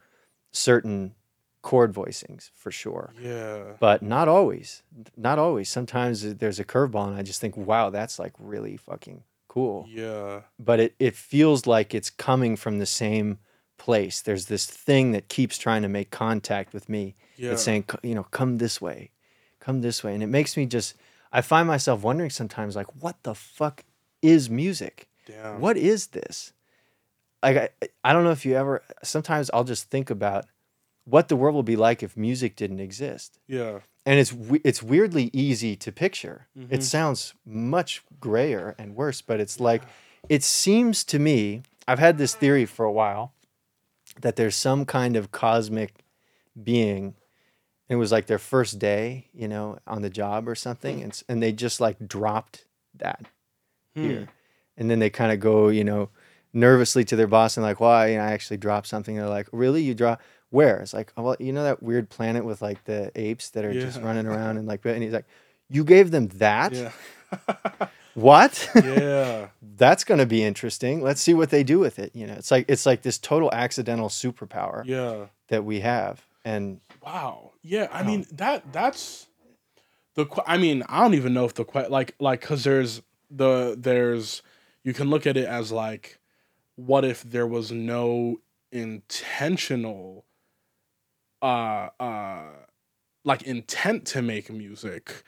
[0.51, 1.15] certain
[1.61, 3.75] chord voicings for sure Yeah.
[3.81, 4.83] but not always.
[5.17, 5.69] Not always.
[5.69, 9.87] Sometimes there's a curveball, and I just think, wow, that's like really fucking cool.
[9.89, 10.43] Yeah.
[10.59, 13.39] But it, it feels like it's coming from the same
[13.79, 14.21] place.
[14.21, 17.15] There's this thing that keeps trying to make contact with me.
[17.37, 17.53] Yeah.
[17.53, 19.11] It's saying, you know, come this way,
[19.61, 20.15] come this way.
[20.15, 20.95] And it makes me just,
[21.33, 23.85] I find myself wondering sometimes, like, what the fuck
[24.23, 25.09] is music?
[25.27, 25.61] Damn.
[25.61, 26.53] What is this?
[27.43, 30.47] Like, I, I don't know if you ever, sometimes I'll just think about
[31.09, 33.81] what the world will be like if music didn't exist Yeah.
[34.05, 34.35] and it's
[34.65, 36.47] it's weirdly easy to picture.
[36.57, 36.73] Mhm.
[36.73, 39.83] It sounds much grayer and worse, but it's like
[40.29, 41.63] it seems to me.
[41.87, 43.33] I've had this theory for a while
[44.21, 46.05] that there's some kind of cosmic
[46.63, 47.15] being.
[47.89, 51.43] It was like their first day, you know, on the job or something, and and
[51.43, 53.27] they just like dropped that
[53.95, 54.03] Hmm.
[54.03, 54.29] here,
[54.77, 56.11] and then they kind of go, you know,
[56.53, 58.09] nervously to their boss and like, why?
[58.13, 59.17] I actually dropped something.
[59.17, 59.83] And They're like, really?
[59.83, 60.21] You drop?
[60.51, 60.79] Where?
[60.79, 63.73] It's like, oh, well, you know that weird planet with like the apes that are
[63.73, 65.27] just running around and like, and he's like,
[65.69, 66.73] you gave them that?
[66.73, 66.93] Yeah.
[68.15, 68.69] What?
[68.75, 69.49] yeah.
[69.77, 71.03] That's going to be interesting.
[71.03, 72.11] Let's see what they do with it.
[72.17, 75.27] You know, it's like it's like this total accidental superpower Yeah.
[75.49, 77.53] that we have, and Wow.
[77.63, 77.87] Yeah.
[77.93, 79.29] I mean that that's
[80.17, 80.27] the.
[80.49, 84.43] I mean I don't even know if the like like because there's the there's
[84.83, 86.19] you can look at it as like
[86.75, 88.41] what if there was no
[88.73, 90.25] intentional
[91.43, 92.51] uh uh
[93.25, 95.23] like intent to make music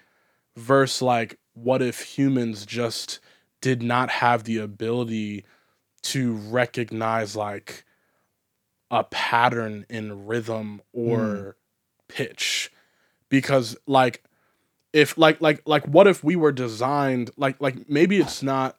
[0.57, 3.21] versus like what if humans just
[3.61, 5.45] did not have the ability
[6.03, 7.85] to recognize like
[8.91, 11.57] a pattern in rhythm or
[12.09, 12.73] pitch?
[13.29, 14.25] Because like
[14.93, 18.77] if like like like what if we were designed like like maybe it's not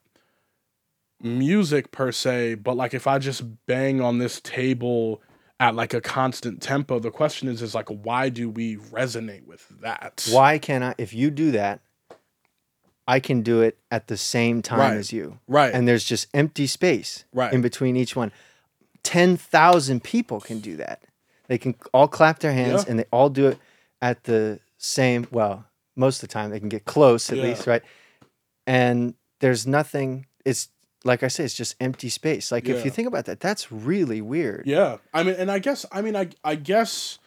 [1.22, 5.22] music per se but like if i just bang on this table
[5.62, 9.66] at like a constant tempo the question is is like why do we resonate with
[9.82, 10.96] that why can't I?
[10.98, 11.80] If you do that,
[13.08, 14.98] I can do it at the same time Right.
[14.98, 17.54] as you, right and there's just empty space Right.
[17.54, 18.32] in between each one.
[19.04, 21.04] Ten thousand people can do that.
[21.48, 22.90] They can all clap their hands, Yeah.
[22.92, 23.58] and they all do it
[24.02, 25.28] at the same.
[25.32, 27.44] Well, most of the time they can get close at Yeah.
[27.44, 27.84] least, right?
[28.68, 30.26] And there's nothing.
[30.46, 30.70] It's
[31.04, 32.52] like I say, it's just empty space.
[32.52, 34.64] Like if you think about that, that's really weird.
[34.66, 34.98] Yeah.
[35.14, 37.20] I mean, and I guess, I mean, I, I guess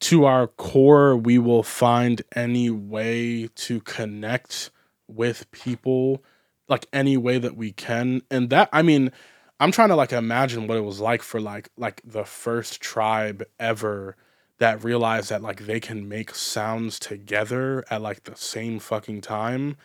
[0.00, 4.70] to our core, we will find any way to connect
[5.06, 6.24] with people,
[6.68, 8.22] like any way that we can.
[8.30, 9.12] And that, I mean,
[9.60, 13.44] I'm trying to like imagine what it was like for like, like the first tribe
[13.60, 14.16] ever
[14.58, 19.76] that realized that like they can make sounds together at like the same fucking time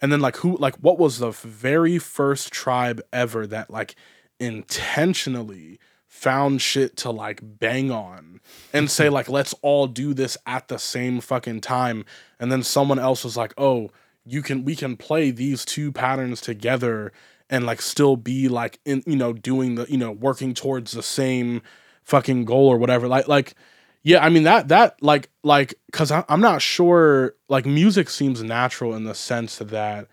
[0.00, 3.94] and then like who like what was the very first tribe ever that like
[4.40, 8.40] intentionally found shit to like bang on
[8.72, 12.04] and say like let's all do this at the same fucking time?
[12.38, 13.90] And then someone else was like oh
[14.24, 17.12] you can we can play these two patterns together
[17.50, 21.02] and like still be like in you know doing the you know working towards the
[21.02, 21.62] same
[22.04, 23.08] fucking goal or whatever.
[23.08, 23.54] Like like
[24.02, 28.94] yeah i mean that that like like because i'm not sure like music seems natural
[28.94, 30.08] in the sense that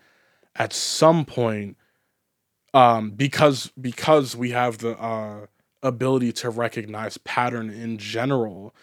[0.54, 1.76] at some point
[2.74, 5.46] um because because we have the uh
[5.82, 8.74] ability to recognize pattern in general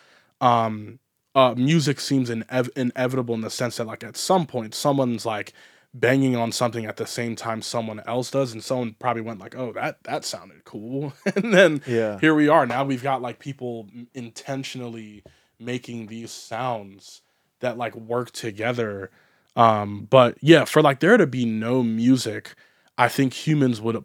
[0.41, 0.99] um
[1.36, 5.54] uh music seems inev- inevitable in the sense that like at some point someone's like
[5.93, 9.55] banging on something at the same time someone else does and someone probably went like
[9.55, 11.13] oh that that sounded cool.
[11.35, 12.19] And then Yeah.
[12.19, 12.65] here we are.
[12.65, 15.23] Now we've got like people intentionally
[15.59, 17.21] making these sounds
[17.59, 19.11] that like work together.
[19.55, 22.55] Um but yeah for like there to be no music
[22.97, 24.03] i think humans would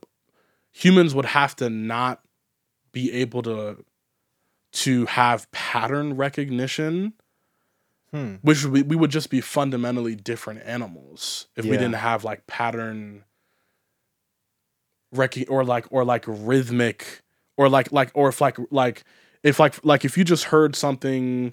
[0.72, 2.20] humans would have to not
[2.92, 3.82] be able to
[4.72, 7.14] to have pattern recognition
[8.12, 8.36] Hmm.
[8.40, 13.24] which we, we would just be fundamentally different animals if we didn't have like pattern
[15.12, 17.22] rec or like or like rhythmic
[17.58, 19.04] or like like or if like like
[19.42, 21.52] if like like if you just heard something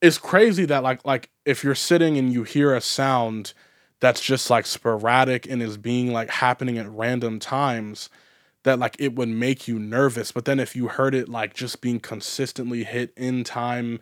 [0.00, 3.52] it's crazy that like like if you're sitting and you hear a sound
[4.00, 8.08] that's just like sporadic and is being like happening at random times
[8.64, 11.80] that like it would make you nervous but then if you heard it like just
[11.80, 13.98] being consistently hit in time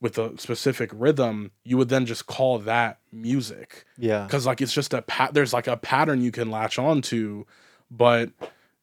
[0.00, 4.24] with a specific rhythm you would then just call that music Yeah.
[4.24, 7.46] because like it's just a pat there's like a pattern you can latch on to
[7.90, 8.30] but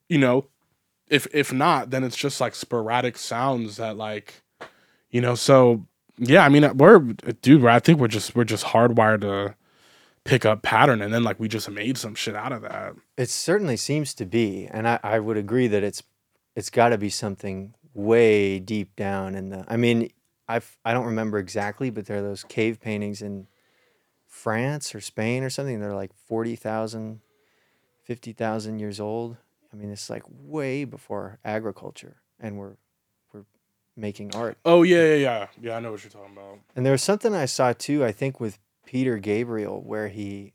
[0.09, 0.47] you know
[1.09, 4.41] if if not then it's just like sporadic sounds that like
[5.09, 5.85] you know so
[6.17, 9.55] yeah i mean uh, we're uh, dude i think we're just we're just hardwired to
[10.23, 13.29] pick up pattern and then like we just made some shit out of that It
[13.29, 16.03] certainly seems to be, and I, I would agree that it's
[16.53, 19.63] it's got to be something way deep down in the.
[19.69, 20.09] I mean,
[20.47, 23.47] I I don't remember exactly, but there are those cave paintings in
[24.27, 25.79] France or Spain or something.
[25.79, 27.21] They're like 40,000,
[28.03, 29.37] 50,000 years old.
[29.71, 32.77] I mean, it's like way before agriculture, and we're
[33.33, 33.45] we're
[33.95, 34.57] making art.
[34.63, 37.35] oh yeah yeah yeah yeah i know what you're talking about And there was something
[37.35, 40.53] I saw too, I think with Peter Gabriel, where he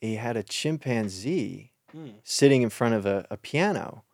[0.00, 2.08] he had a chimpanzee hmm.
[2.22, 4.04] sitting in front of a, a piano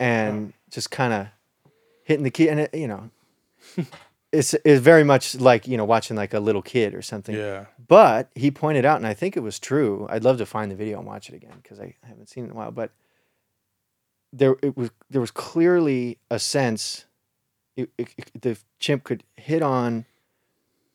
[0.00, 1.26] and just kind of
[2.04, 3.10] hitting the key and it, you know
[4.32, 7.34] it's it's very much like you know watching like a little kid or something.
[7.34, 7.66] Yeah.
[7.88, 10.74] But he pointed out and i think it was true i'd love to find the
[10.76, 12.90] video and watch it again because i haven't seen it in a while but
[14.32, 17.04] there it was there was clearly a sense
[17.76, 20.04] it, it, it- the chimp could hit on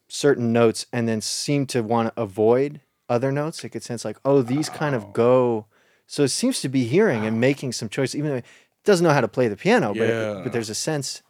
[0.07, 3.63] certain notes and then seem to want to avoid other notes.
[3.63, 5.65] It could sense like oh these kind of go
[6.07, 8.45] so it seems to be hearing and making some choice even though it
[8.83, 10.41] doesn't know how to play the piano but, Yeah.
[10.43, 11.21] but there's a sense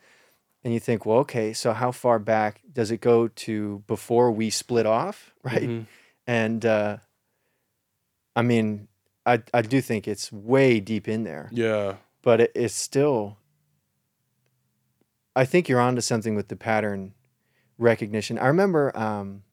[0.63, 4.49] and you think well okay so how far back does it go to before we
[4.49, 5.31] split off?
[5.43, 5.67] Right?
[5.69, 5.85] Mhm.
[6.27, 6.97] and uh
[8.35, 8.87] i mean
[9.25, 11.49] i i do think it's way deep in there.
[11.51, 11.95] Yeah.
[12.21, 13.37] But it, it's still
[15.35, 17.13] i think you're onto something with the pattern
[17.77, 18.37] recognition.
[18.37, 19.43] I remember um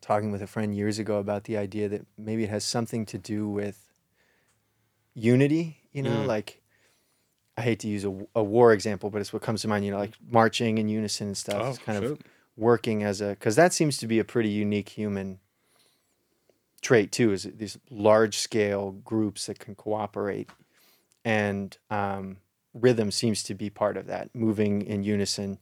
[0.00, 3.18] talking with a friend years ago about the idea that maybe it has something to
[3.18, 3.88] do with
[5.14, 6.26] unity you know Mm.
[6.26, 6.59] like
[7.60, 9.90] i hate to use a, a war example but it's what comes to mind you
[9.92, 12.18] know like marching in unison and stuff oh, it's kind of
[12.56, 15.38] working as a because that seems to be a pretty unique human
[16.80, 20.48] trait too is these large scale groups that can cooperate
[21.24, 22.38] and um,
[22.72, 25.58] rhythm seems to be part of that moving in unison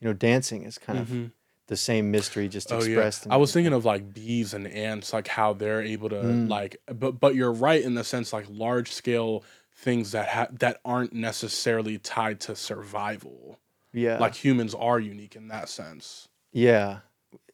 [0.00, 1.32] you know dancing is kind of Mhm.
[1.66, 4.66] the same mystery just Oh yeah, expressed in I was thinking of like bees and
[4.66, 6.48] ants, like how they're able to Mm.
[6.48, 9.44] like, but but you're right in the sense like large scale
[9.74, 13.58] things that ha- that aren't necessarily tied to survival.
[13.92, 16.28] yeah Like humans are unique in that sense.
[16.52, 16.98] yeah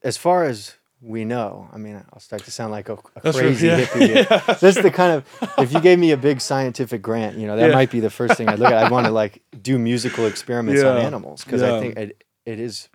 [0.03, 3.31] as far as we know i mean i'll start to sound like a, a true,
[3.33, 3.81] crazy yeah.
[3.85, 4.15] hippie.
[4.29, 4.55] Yeah.
[4.59, 7.69] That's the kind of if you gave me a big scientific grant, you know, that
[7.69, 7.75] Yeah.
[7.75, 8.83] might be the first thing I'd look at.
[8.85, 11.61] I'd want to like do musical experiments on animals because.
[11.61, 12.89] I think it, it is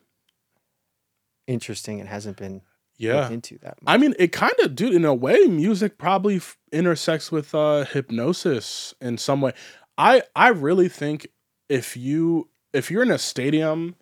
[1.46, 2.62] interesting It hasn't been
[3.02, 3.30] Yeah.
[3.30, 3.92] into that much.
[3.92, 4.94] I mean, it kind of, dude.
[4.94, 9.52] In a way, music probably f- intersects with uh, hypnosis in some way.
[9.98, 11.26] I I really think
[11.68, 13.96] if you if you're in a stadium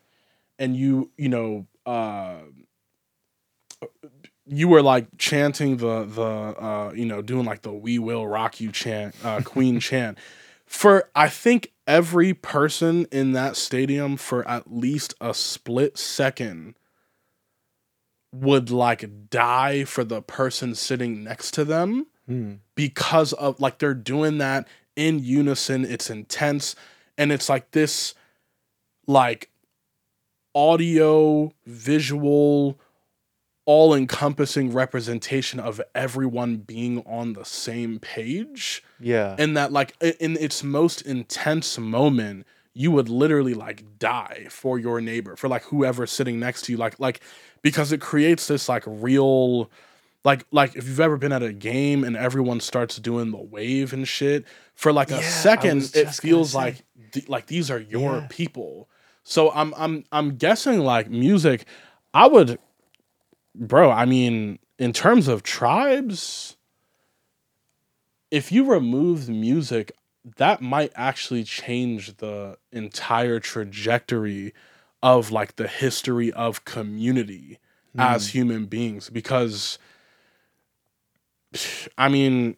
[0.59, 2.37] and you you know uh,
[4.47, 8.61] you were like chanting the the uh, you know doing like the "We Will Rock
[8.61, 10.19] You" chant, uh, Queen chant.
[10.67, 16.77] For I think every person in that stadium for at least a split second
[18.33, 22.55] would like die for the person sitting next to them Hmm.
[22.77, 26.77] because of like they're doing that in unison it's intense
[27.19, 28.15] and it's like this
[29.09, 29.51] like
[30.55, 32.79] audio visual
[33.67, 39.37] all encompassing representation of everyone being on the same page Yeah.
[39.39, 45.01] and that like in its most intense moment you would literally like die for your
[45.01, 47.21] neighbor for like whoever's sitting next to you like like
[47.63, 49.71] because it creates this like real
[50.25, 53.93] like like if you've ever been at a game and everyone starts doing the wave
[53.93, 58.17] and shit for like Yeah, a second it feels like th- like these are your
[58.17, 58.27] Yeah.
[58.29, 58.89] people
[59.23, 61.65] so i'm i'm i'm guessing like music
[62.15, 62.59] i would
[63.55, 66.57] bro i mean in terms of tribes
[68.31, 69.93] if you remove music
[70.37, 74.53] that might actually change the entire trajectory
[75.03, 77.59] of like the history of community
[77.99, 78.39] as hmm.
[78.39, 79.79] human beings because
[81.99, 82.57] i mean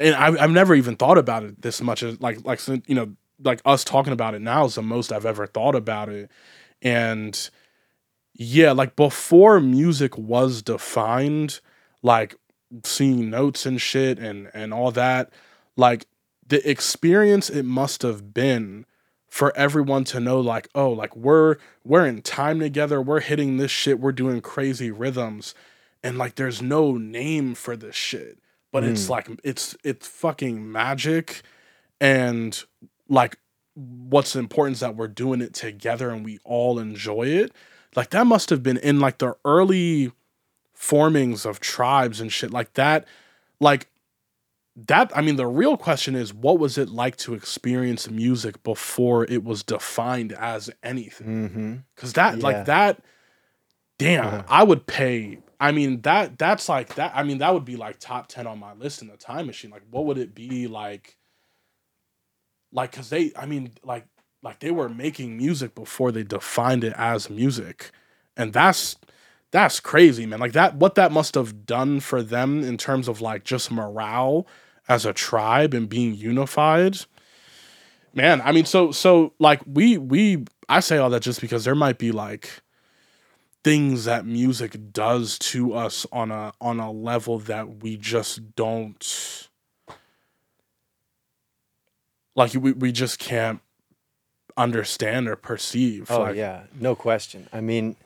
[0.00, 3.14] and I've, I've never even thought about it this much as like like you know
[3.42, 6.30] like us talking about it now is the most i've ever thought about it.
[6.82, 7.50] And
[8.34, 11.60] yeah like before music was defined
[12.02, 12.34] like
[12.84, 15.30] seeing notes and shit and and all that
[15.76, 16.06] like
[16.46, 18.86] the experience it must have been
[19.30, 23.00] for everyone to know like oh like we're we're in time together.
[23.00, 23.98] We're hitting this shit.
[24.00, 25.54] We're doing crazy rhythms.
[26.02, 28.38] And like there's no name for this shit.
[28.72, 29.10] But it's Mm.
[29.10, 31.42] like it's it's fucking magic.
[32.00, 32.60] And
[33.08, 33.38] like
[33.74, 37.52] what's important is that we're doing it together and we all enjoy it.
[37.94, 40.12] Like that must have been in like the early
[40.74, 43.06] formings of tribes and shit like that.
[43.60, 43.88] Like
[44.76, 49.24] that i mean the real question is what was it like to experience music before
[49.24, 51.76] it was defined as anything Mm-hmm.
[51.94, 52.44] because that Yeah.
[52.44, 53.02] like that
[53.98, 54.42] damn Uh-huh.
[54.48, 57.98] i would pay i mean that that's like that i mean that would be like
[57.98, 61.16] top 10 on my list in the time machine like what would it be like
[62.72, 64.06] like because they i mean like
[64.42, 67.90] like they were making music before they defined it as music
[68.36, 68.96] and that's
[69.50, 70.40] that's crazy man.
[70.40, 74.46] Like that what that must have done for them in terms of like just morale
[74.88, 76.98] as a tribe and being unified.
[78.12, 81.76] Man i mean so so like we we i say all that just because there
[81.76, 82.62] might be like
[83.62, 89.48] things that music does to us on a on a level that we just don't
[92.34, 93.60] like we, we just can't
[94.56, 97.48] understand or perceive Oh like yeah, no question.
[97.52, 97.96] I mean,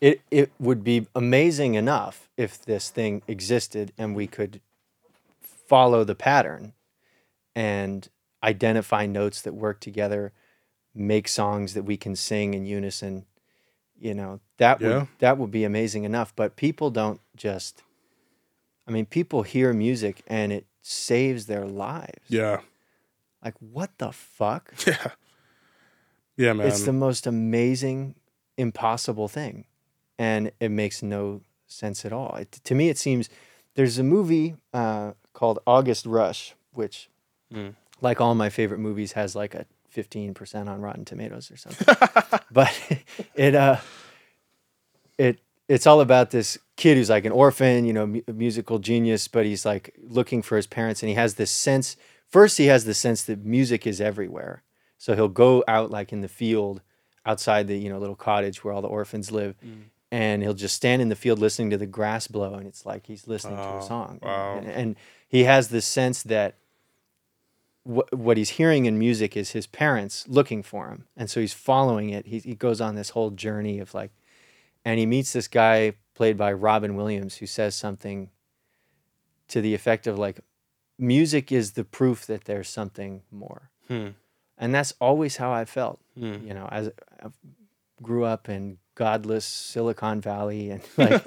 [0.00, 4.60] it it would be amazing enough if this thing existed and we could
[5.40, 6.72] follow the pattern
[7.54, 8.08] and
[8.42, 10.32] identify notes that work together,
[10.94, 13.24] make songs that we can sing in unison.
[13.98, 14.98] You know, that Yeah.
[15.00, 17.82] would that would be amazing enough, but people don't just
[18.86, 22.28] I mean, people hear music and it saves their lives.
[22.28, 22.60] yeah
[23.42, 24.74] Like what the fuck?
[24.86, 25.08] yeah
[26.36, 28.14] yeah man It's the most amazing,
[28.56, 29.64] impossible thing,
[30.18, 32.34] and it makes no sense at all.
[32.36, 33.28] It, to me, it seems
[33.74, 37.08] there's a movie uh, called August Rush, which,
[37.52, 37.74] Mm.
[38.00, 41.86] like all my favorite movies, has like a 15% on Rotten Tomatoes or something.
[42.50, 42.72] but
[43.34, 43.76] it uh,
[45.18, 49.26] it it's all about this kid who's like an orphan, you know, mu- musical genius,
[49.28, 51.96] but he's like looking for his parents, and he has this sense.
[52.28, 54.62] First, he has the sense that music is everywhere.
[54.98, 56.82] So he'll go out like in the field
[57.24, 59.56] outside the, you know, little cottage where all the orphans live.
[60.12, 63.06] And he'll just stand in the field listening to the grass blow, and it's like
[63.06, 64.20] he's listening to Oh, a song.
[64.22, 64.58] wow.
[64.58, 64.96] And, and
[65.28, 66.54] he has this sense that
[67.82, 71.52] what what he's hearing in music is his parents looking for him, and so he's
[71.52, 72.26] following it.
[72.26, 74.10] He he goes on this whole journey of like,
[74.84, 78.30] and he meets this guy played by Robin Williams who says something
[79.48, 80.40] to the effect of like,
[80.98, 84.08] music is the proof that there's something more, Hmm.
[84.58, 86.00] and that's always how I felt.
[86.18, 86.44] Hmm.
[86.46, 86.90] You know, as
[88.02, 91.22] grew up in godless Silicon Valley and like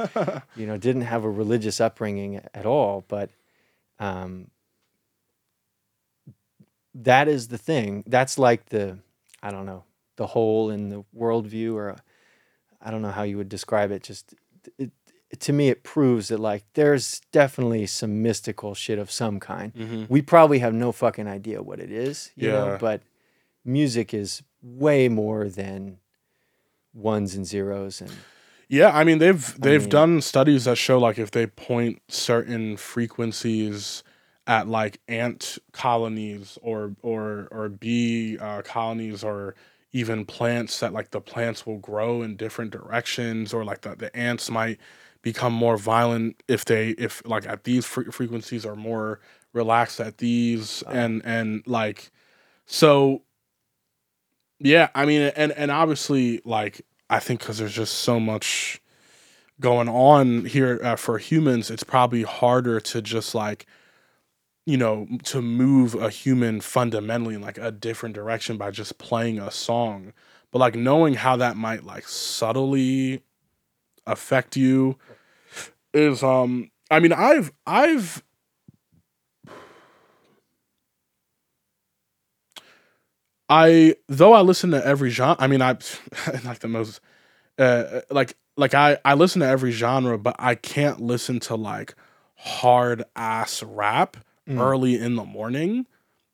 [0.55, 3.29] you know didn't have a religious upbringing at all but
[3.99, 4.49] um
[6.95, 8.97] that is the thing that's like the
[9.43, 9.83] i don't know
[10.15, 11.95] the hole in the worldview or
[12.81, 14.33] i don't know how you would describe it just
[14.77, 14.91] it,
[15.39, 20.09] to me it proves that like there's definitely some mystical shit of some kind Mhm.
[20.09, 22.77] we probably have no fucking idea what it is you know Yeah.
[22.77, 23.01] but
[23.63, 25.99] music is way more than
[26.93, 28.11] ones and zeros and
[28.67, 32.77] Yeah, I mean they've they've mean- done studies that show like if they point certain
[32.77, 34.03] frequencies
[34.47, 39.55] at like ant colonies or or or bee uh, colonies or
[39.91, 44.15] even plants that like the plants will grow in different directions or like the, the
[44.15, 44.79] ants might
[45.21, 49.19] become more violent if they if like at these fre- frequencies are more
[49.53, 50.93] relaxed at these Wow.
[50.93, 52.11] and and like
[52.65, 53.23] so
[54.59, 58.81] yeah i mean and and obviously like i think because there's just so much
[59.59, 63.65] going on here uh, for humans it's probably harder to just like
[64.69, 69.39] you know to move a human fundamentally in like a different direction by just playing
[69.39, 70.13] a song.
[70.51, 73.23] But like knowing how that might like subtly
[74.05, 74.97] affect you
[75.93, 78.23] is um i mean i've i've
[83.49, 85.35] I though I listen to every genre.
[85.39, 85.71] I mean, I
[86.45, 87.01] like the most
[87.57, 91.95] uh, like like I I listen to every genre, but I can't listen to like
[92.35, 94.17] hard ass rap
[94.47, 94.59] Mm.
[94.59, 95.85] early in the morning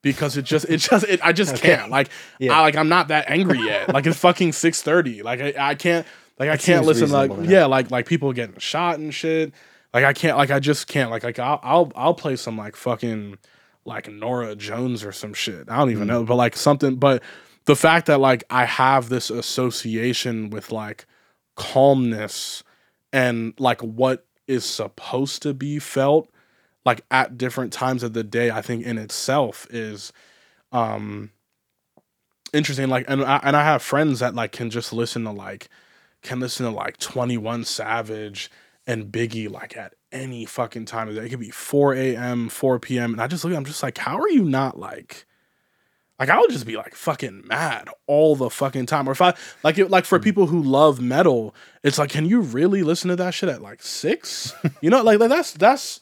[0.01, 1.75] because it just it just it, I just Okay.
[1.75, 2.09] can't like
[2.39, 2.53] Yeah.
[2.57, 3.89] I like I'm not that angry yet.
[3.93, 5.21] like it's fucking six thirty.
[5.21, 6.07] Like I, I can't
[6.39, 7.45] like I That can't listen like enough.
[7.49, 9.51] yeah like like people getting shot and shit.
[9.93, 12.77] Like I can't like I just can't like like I'll I'll I'll play some like
[12.77, 13.37] fucking
[13.85, 15.69] like Norah Jones or some shit.
[15.69, 16.07] I don't even Mm.
[16.07, 16.95] know, but like something.
[16.95, 17.21] But
[17.65, 21.05] the fact that like I have this association with like
[21.55, 22.63] calmness
[23.13, 26.29] and like what is supposed to be felt
[26.85, 30.11] like at different times of the day, I think in itself is
[30.71, 31.31] um
[32.53, 32.89] interesting.
[32.89, 35.69] Like, and I, and I have friends that like can just listen to like
[36.21, 38.49] can listen to like Twenty One Savage
[38.87, 41.25] and Biggie like at any fucking time of day.
[41.25, 43.13] It could be four a.m., four p.m.
[43.13, 43.57] And I just look, at.
[43.57, 45.25] I'm just like, how are you not like?
[46.17, 49.09] Like I would just be like fucking mad all the fucking time.
[49.09, 49.33] Or if I
[49.63, 50.23] like it, like for mm.
[50.23, 53.83] people who love metal, it's like, can you really listen to that shit at like
[53.83, 54.53] six?
[54.81, 55.99] you know, like, like that's that's.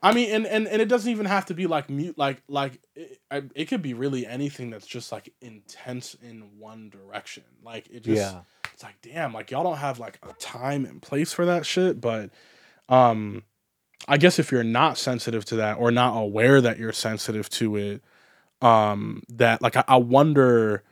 [0.00, 2.80] I mean, and, and and it doesn't even have to be like mute, like like
[2.94, 7.42] it, I- it could be really anything that's just like intense in one direction.
[7.64, 8.42] Like it just, Yeah.
[8.72, 12.00] it's like damn, like y'all don't have like a time and place for that shit.
[12.00, 12.30] But,
[12.88, 13.42] um,
[14.08, 17.76] I guess if you're not sensitive to that or not aware that you're sensitive to
[17.76, 18.02] it,
[18.60, 20.82] um that like I, I wonder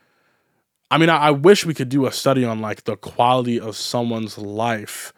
[0.91, 3.77] i mean I, I wish we could do a study on like the quality of
[3.77, 5.13] someone's life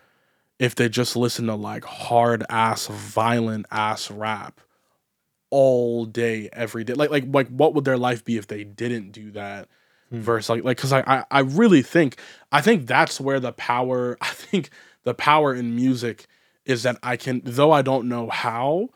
[0.59, 4.61] if they just listen to like hard ass violent ass rap
[5.51, 9.13] all day every day like like like what would their life be if they didn't
[9.13, 9.69] do that
[10.11, 10.21] Hmm.
[10.23, 12.19] versus like like because I, I i really think
[12.51, 14.71] i think that's where the power i think
[15.05, 16.27] the power in music
[16.69, 18.89] is that i can though i don't know how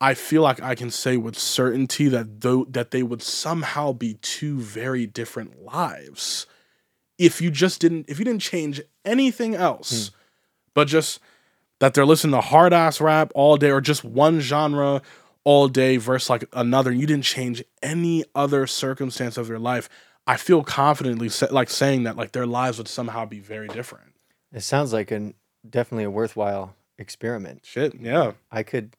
[0.00, 4.14] I feel like I can say with certainty that though that they would somehow be
[4.20, 6.46] two very different lives
[7.16, 10.14] if you just didn't if you didn't change anything else hmm.
[10.74, 11.20] but just
[11.78, 15.00] that they're listening to hard ass rap all day or just one genre
[15.44, 19.88] all day versus like another you didn't change any other circumstance of their life
[20.26, 24.14] I feel confidently sa- like saying that like their lives would somehow be very different.
[24.52, 25.34] It sounds like an
[25.68, 27.64] definitely a worthwhile experiment.
[27.64, 28.96] shit yeah I could.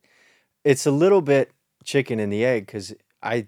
[0.63, 1.51] It's a little bit
[1.83, 3.47] chicken and the egg because I,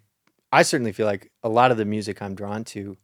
[0.51, 2.95] I certainly feel like a lot of the music I'm drawn to,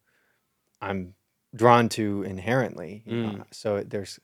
[0.81, 1.15] I'm
[1.55, 3.03] drawn to inherently.
[3.05, 3.43] you know.
[3.51, 4.19] So there's,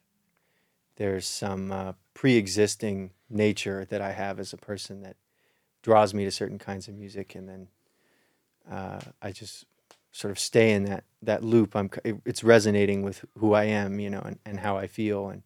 [0.97, 5.15] there's some uh, pre-existing nature that I have as a person that
[5.81, 7.67] draws me to certain kinds of music, and then
[8.69, 9.65] uh, I just
[10.11, 11.75] sort of stay in that that loop.
[11.75, 15.29] I'm it- it's resonating with who I am, you know, and, and how I feel,
[15.29, 15.43] and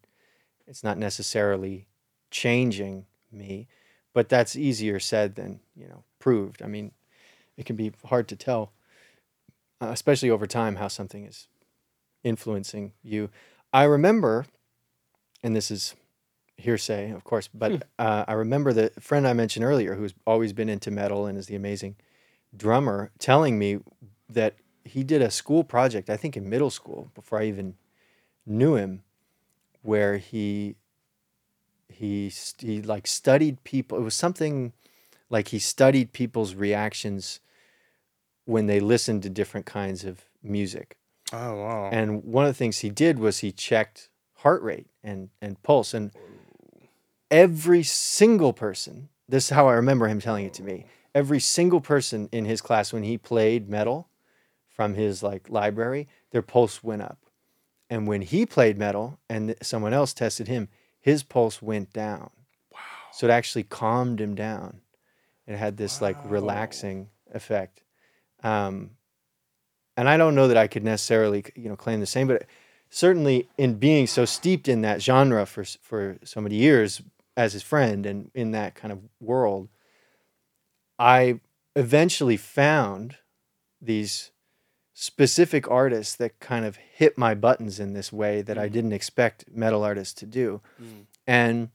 [0.66, 1.86] it's not necessarily
[2.30, 3.68] changing me,
[4.12, 6.62] but that's easier said than you know proved.
[6.62, 6.92] I mean,
[7.56, 8.72] it can be hard to tell,
[9.80, 11.48] uh, especially over time, how something is
[12.22, 13.30] influencing you.
[13.72, 14.46] I remember,
[15.42, 15.94] and this is
[16.56, 20.68] hearsay, of course, but uh, I remember the friend I mentioned earlier, who's always been
[20.68, 21.96] into metal and is the amazing
[22.56, 23.80] drummer, telling me
[24.28, 24.54] that
[24.84, 27.74] he did a school project, I think in middle school, before I even
[28.46, 29.02] knew him,
[29.84, 30.76] where he
[31.88, 33.98] he he like studied people.
[33.98, 34.72] It was something
[35.28, 37.40] like he studied people's reactions
[38.46, 40.96] when they listened to different kinds of music.
[41.32, 44.08] oh wow And one of the things he did was he checked
[44.38, 45.94] heart rate and, and pulse.
[45.94, 46.12] And
[47.30, 50.86] every single person, this is how I remember him telling it to me.
[51.14, 54.08] Every single person in his class, when he played metal
[54.68, 57.18] from his like library, their pulse went up.
[57.90, 60.68] And when he played metal and someone else tested him,
[61.00, 62.30] his pulse went down.
[62.72, 62.80] Wow.
[63.12, 64.80] So it actually calmed him down.
[65.46, 67.82] It had this like relaxing effect.
[68.42, 68.92] Um,
[69.96, 72.46] and I don't know that I could necessarily, you know, claim the same, but
[72.90, 77.02] certainly in being so steeped in that genre for for so many years
[77.36, 79.68] as his friend and in that kind of world,
[80.98, 81.40] I
[81.76, 83.16] eventually found
[83.80, 84.30] these
[84.94, 88.72] specific artists that kind of hit my buttons in this way that I mm.
[88.72, 90.60] didn't expect metal artists to do.
[90.80, 91.06] Mm.
[91.26, 91.68] And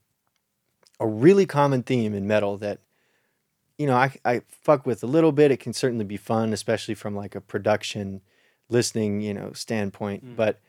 [1.01, 2.79] a really common theme in metal that
[3.77, 5.51] you know I, I fuck with a little bit.
[5.51, 8.21] It can certainly be fun especially from like a production
[8.69, 10.25] listening you know standpoint.
[10.25, 10.35] Mm.
[10.37, 10.59] But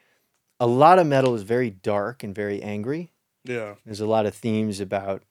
[0.59, 3.13] a lot of metal is very dark and very angry.
[3.45, 3.77] Yeah.
[3.85, 5.23] There's a lot of themes about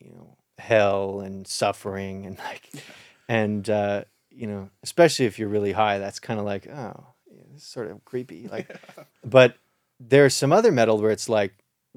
[0.00, 2.68] you know hell and suffering and like
[3.28, 7.06] and uh you know especially if you're really high that's kind of like oh
[7.54, 8.76] is sort of creepy like
[9.24, 9.56] but
[10.00, 11.54] there's some other metal where it's like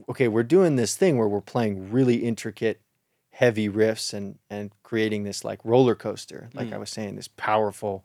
[0.10, 2.82] okay we're doing this thing where we're playing really intricate
[3.32, 6.80] heavy riffs and and creating this like roller coaster like i mm.
[6.80, 8.04] was saying this powerful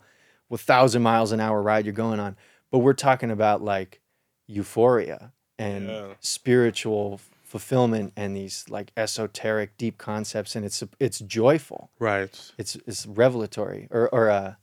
[0.49, 2.37] well thousand miles an hour ride you're going on
[2.71, 4.01] but we're talking about like
[4.47, 6.15] euphoria and Yeah.
[6.21, 7.21] spiritual
[7.53, 11.91] fulfillment and these like esoteric deep concepts and it's it's joyful.
[11.99, 12.33] Right.
[12.57, 14.55] It's it's revelatory or or uh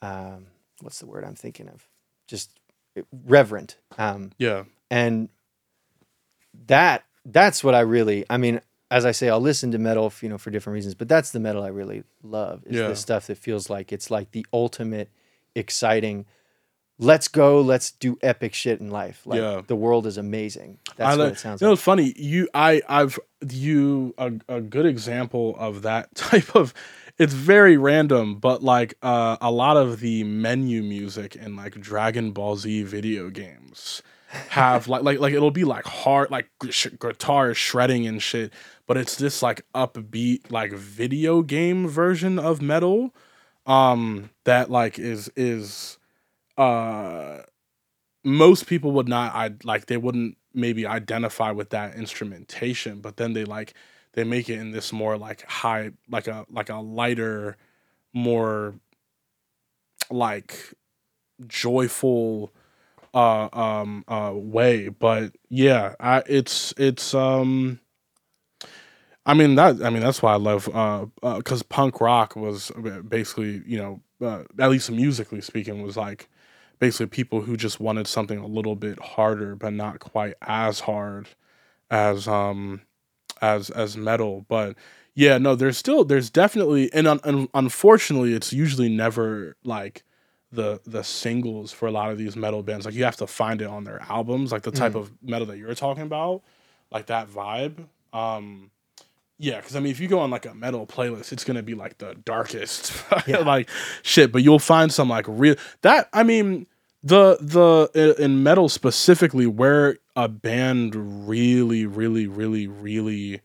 [0.00, 0.46] um
[0.80, 1.86] what's the word i'm thinking of?
[2.26, 2.58] Just
[3.26, 4.64] reverent um yeah.
[4.90, 5.28] and
[6.66, 10.28] that that's what i really i mean as i say i'll listen to metal you
[10.28, 12.88] know for different reasons but that's the metal i really love is Yeah.
[12.88, 15.10] the stuff that feels like it's like the ultimate
[15.54, 16.26] exciting
[16.98, 19.62] let's go let's do epic shit in life like Yeah.
[19.66, 22.12] the world is amazing that's what it sounds you know, like funny.
[22.16, 23.18] You, I, I've
[23.48, 26.74] you a, a good example of that type of.
[27.18, 32.32] it's very random, but like uh, a lot of the menu music in like Dragon
[32.32, 34.02] Ball Z video games
[34.50, 38.52] have like like like it'll be like hard like sh- guitar shredding and shit,
[38.88, 43.14] but it's this like upbeat like video game version of metal
[43.66, 45.97] um that like is is
[46.58, 47.42] uh
[48.24, 53.34] most people would not I like they wouldn't maybe identify with that instrumentation, but then
[53.34, 53.74] they like
[54.14, 57.56] they make it in this more like high like a like a lighter
[58.14, 58.76] more
[60.10, 60.72] like
[61.46, 62.52] joyful
[63.14, 64.88] uh um uh way.
[64.88, 67.80] But yeah I it's it's um
[69.26, 72.70] I mean that I mean that's why I love uh uh cuz punk rock was
[73.08, 76.28] basically you know uh, at least musically speaking was like
[76.78, 81.28] basically people who just wanted something a little bit harder but not quite as hard
[81.90, 82.82] as um
[83.40, 84.44] as as metal.
[84.48, 84.76] But
[85.14, 90.02] yeah no there's still there's definitely and un, un, unfortunately it's usually never like
[90.52, 92.86] the the singles for a lot of these metal bands.
[92.86, 95.00] Like you have to find it on their albums like the type Mm.
[95.00, 96.42] of metal that you're talking about
[96.90, 97.86] like that vibe.
[98.12, 98.70] Um
[99.38, 101.74] yeah because i mean if you go on like a metal playlist it's gonna be
[101.74, 102.92] like the darkest
[103.26, 103.38] Yeah.
[103.38, 103.68] like
[104.02, 106.66] shit but you'll find some like real that i mean
[107.02, 113.40] the the in metal specifically where a band really really really really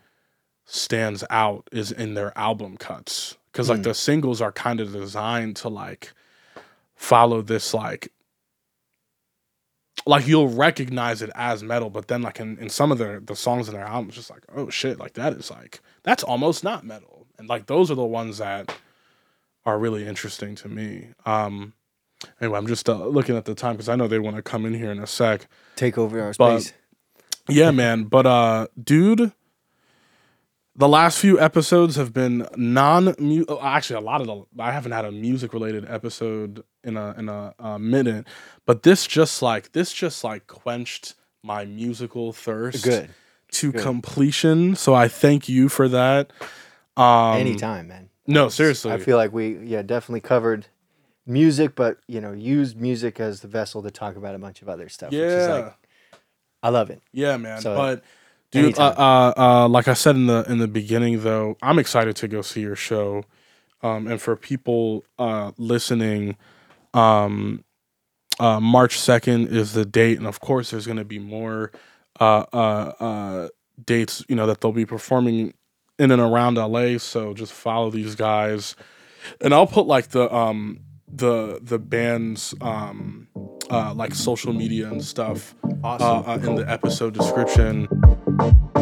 [0.65, 3.84] stands out is in their album cuts because like Hmm.
[3.84, 6.14] the singles are kind of designed to like
[6.95, 8.11] follow this like
[10.06, 13.36] like you'll recognize it as metal but then like in, in some of the the
[13.36, 16.86] songs in their albums, just like oh shit like that is like that's almost not
[16.86, 18.76] metal and like those are the ones that
[19.65, 21.74] are really interesting to me um
[22.41, 24.65] anyway i'm just uh, looking at the time because i know they want to come
[24.65, 26.74] in here in a sec Take over our But- space.
[27.49, 28.06] yeah, man.
[28.06, 29.32] But uh dude,
[30.75, 34.71] the last few episodes have been non mu oh, actually a lot of the I
[34.71, 38.27] haven't had a music related episode in a in a, uh minute,
[38.65, 43.09] but this just like this just like quenched my musical thirst Good.
[43.51, 43.81] to Good.
[43.81, 44.75] completion.
[44.75, 46.31] So I thank you for that.
[46.97, 48.09] Um Anytime, man.
[48.25, 48.91] No, seriously.
[48.91, 50.67] I feel like we yeah definitely covered
[51.27, 54.69] music, but you know used music as the vessel to talk about a bunch of
[54.69, 55.11] other stuff.
[55.11, 55.53] Which is yeah.
[55.53, 55.73] like,
[56.63, 57.01] I love it.
[57.11, 57.61] Yeah, man.
[57.61, 58.03] So, but
[58.53, 62.15] dude, uh, uh, uh, like I said in the in the beginning, though, I'm excited
[62.17, 63.25] to go see your show.
[63.81, 66.38] Um, and for people uh, listening,
[66.93, 67.65] um,
[68.39, 71.71] uh, March second is the date, and of course, there's going to be more
[72.19, 73.47] uh, uh, uh,
[73.84, 74.23] dates.
[74.30, 75.53] You know that they'll be performing
[75.99, 76.97] in and around LA.
[76.97, 78.75] So just follow these guys,
[79.41, 83.27] and I'll put like the um the the band's um
[83.69, 86.30] uh like social media and stuff uh, Awesome.
[86.30, 87.88] uh, in the episode description
[88.41, 88.72] you.